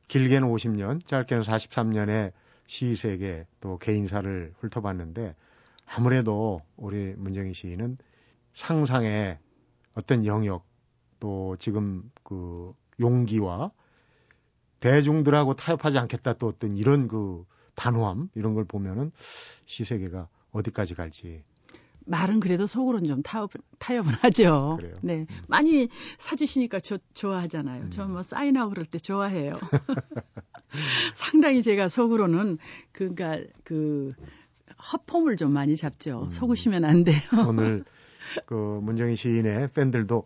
길게는 0.08 0.48
50년, 0.48 1.06
짧게는 1.06 1.44
43년의 1.44 2.32
시세계 2.68 3.46
또 3.60 3.78
개인사를 3.78 4.54
훑어봤는데 4.60 5.36
아무래도 5.86 6.62
우리 6.78 7.14
문정희 7.18 7.54
시인은 7.54 7.98
상상의 8.54 9.40
어떤 9.94 10.26
영역 10.26 10.66
또 11.20 11.58
지금 11.60 12.10
그 12.24 12.74
용기와 13.00 13.72
대중들하고 14.80 15.54
타협하지 15.54 15.98
않겠다 15.98 16.34
또 16.34 16.48
어떤 16.48 16.78
이런 16.78 17.08
그 17.08 17.46
단호함 17.76 18.30
이런 18.36 18.54
걸 18.54 18.66
보면은 18.66 19.12
시세계가 19.66 20.28
어디까지 20.52 20.94
갈지 20.96 21.44
말은 22.06 22.40
그래도 22.40 22.68
속으로는 22.68 23.08
좀 23.08 23.24
타협, 23.24 23.52
타협은 23.80 24.14
하죠. 24.22 24.78
그래요? 24.78 24.94
네. 25.02 25.26
많이 25.48 25.88
사주시니까 26.18 26.80
저, 26.82 26.98
좋아하잖아요. 27.14 27.84
음. 27.84 27.90
저뭐 27.92 28.24
사인하고 28.24 28.72
그럴 28.72 28.86
때 28.86 28.98
좋아해요. 28.98 29.58
상당히 31.16 31.62
제가 31.62 31.88
속으로는 31.88 32.58
그니까 32.92 33.40
그 33.64 34.14
허폼을 34.92 35.38
좀 35.38 35.54
많이 35.54 35.76
잡죠. 35.76 36.24
음. 36.24 36.32
속으시면 36.32 36.84
안 36.84 37.04
돼요. 37.04 37.22
오늘 37.48 37.86
그 38.46 38.80
문정희 38.82 39.16
시인의 39.16 39.70
팬들도 39.74 40.26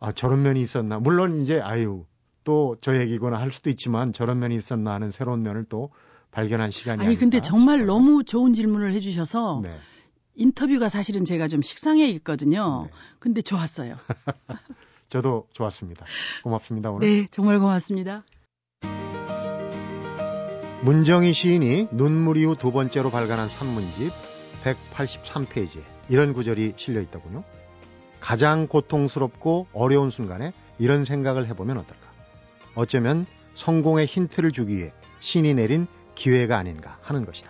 아 0.00 0.12
저런 0.12 0.42
면이 0.42 0.60
있었나 0.60 0.98
물론 0.98 1.40
이제 1.40 1.60
아유 1.60 2.04
또 2.44 2.76
저 2.80 2.98
얘기거나 3.00 3.38
할 3.38 3.50
수도 3.52 3.70
있지만 3.70 4.12
저런 4.12 4.38
면이 4.38 4.56
있었나 4.56 4.92
하는 4.92 5.10
새로운 5.10 5.42
면을 5.42 5.64
또 5.68 5.90
발견한 6.30 6.70
시간이 6.70 7.04
아니 7.04 7.16
근데 7.16 7.38
아닐까 7.38 7.48
정말 7.48 7.78
싶어요. 7.78 7.86
너무 7.92 8.24
좋은 8.24 8.52
질문을 8.52 8.92
해 8.92 9.00
주셔서 9.00 9.60
네. 9.62 9.76
인터뷰가 10.34 10.88
사실은 10.88 11.24
제가 11.24 11.48
좀 11.48 11.62
식상해 11.62 12.08
있거든요. 12.10 12.84
네. 12.86 12.92
근데 13.18 13.40
좋았어요. 13.42 13.96
저도 15.08 15.48
좋았습니다. 15.52 16.04
고맙습니다 16.42 16.90
오늘. 16.90 17.06
네, 17.06 17.26
정말 17.30 17.58
고맙습니다. 17.58 18.24
문정희 20.84 21.32
시인이 21.32 21.88
눈물 21.92 22.36
이후 22.36 22.54
두 22.54 22.70
번째로 22.70 23.10
발간한 23.10 23.48
산문집 23.48 24.12
183페이지에 24.62 25.82
이런 26.08 26.32
구절이 26.32 26.74
실려 26.76 27.00
있더군요. 27.00 27.42
가장 28.26 28.66
고통스럽고 28.66 29.68
어려운 29.72 30.10
순간에 30.10 30.52
이런 30.80 31.04
생각을 31.04 31.46
해보면 31.46 31.78
어떨까? 31.78 32.08
어쩌면 32.74 33.24
성공의 33.54 34.06
힌트를 34.06 34.50
주기 34.50 34.78
위해 34.78 34.92
신이 35.20 35.54
내린 35.54 35.86
기회가 36.16 36.58
아닌가 36.58 36.98
하는 37.02 37.24
것이다. 37.24 37.48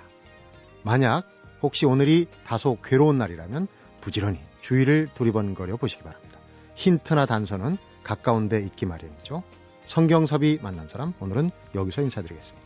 만약 0.82 1.24
혹시 1.62 1.86
오늘이 1.86 2.26
다소 2.44 2.76
괴로운 2.84 3.16
날이라면 3.16 3.68
부지런히 4.02 4.38
주위를 4.60 5.08
두리번거려 5.14 5.78
보시기 5.78 6.02
바랍니다. 6.02 6.38
힌트나 6.74 7.24
단서는 7.24 7.78
가까운 8.04 8.50
데 8.50 8.60
있기 8.60 8.84
마련이죠. 8.84 9.44
성경섭이 9.86 10.58
만난 10.60 10.88
사람 10.88 11.14
오늘은 11.20 11.48
여기서 11.74 12.02
인사드리겠습니다. 12.02 12.65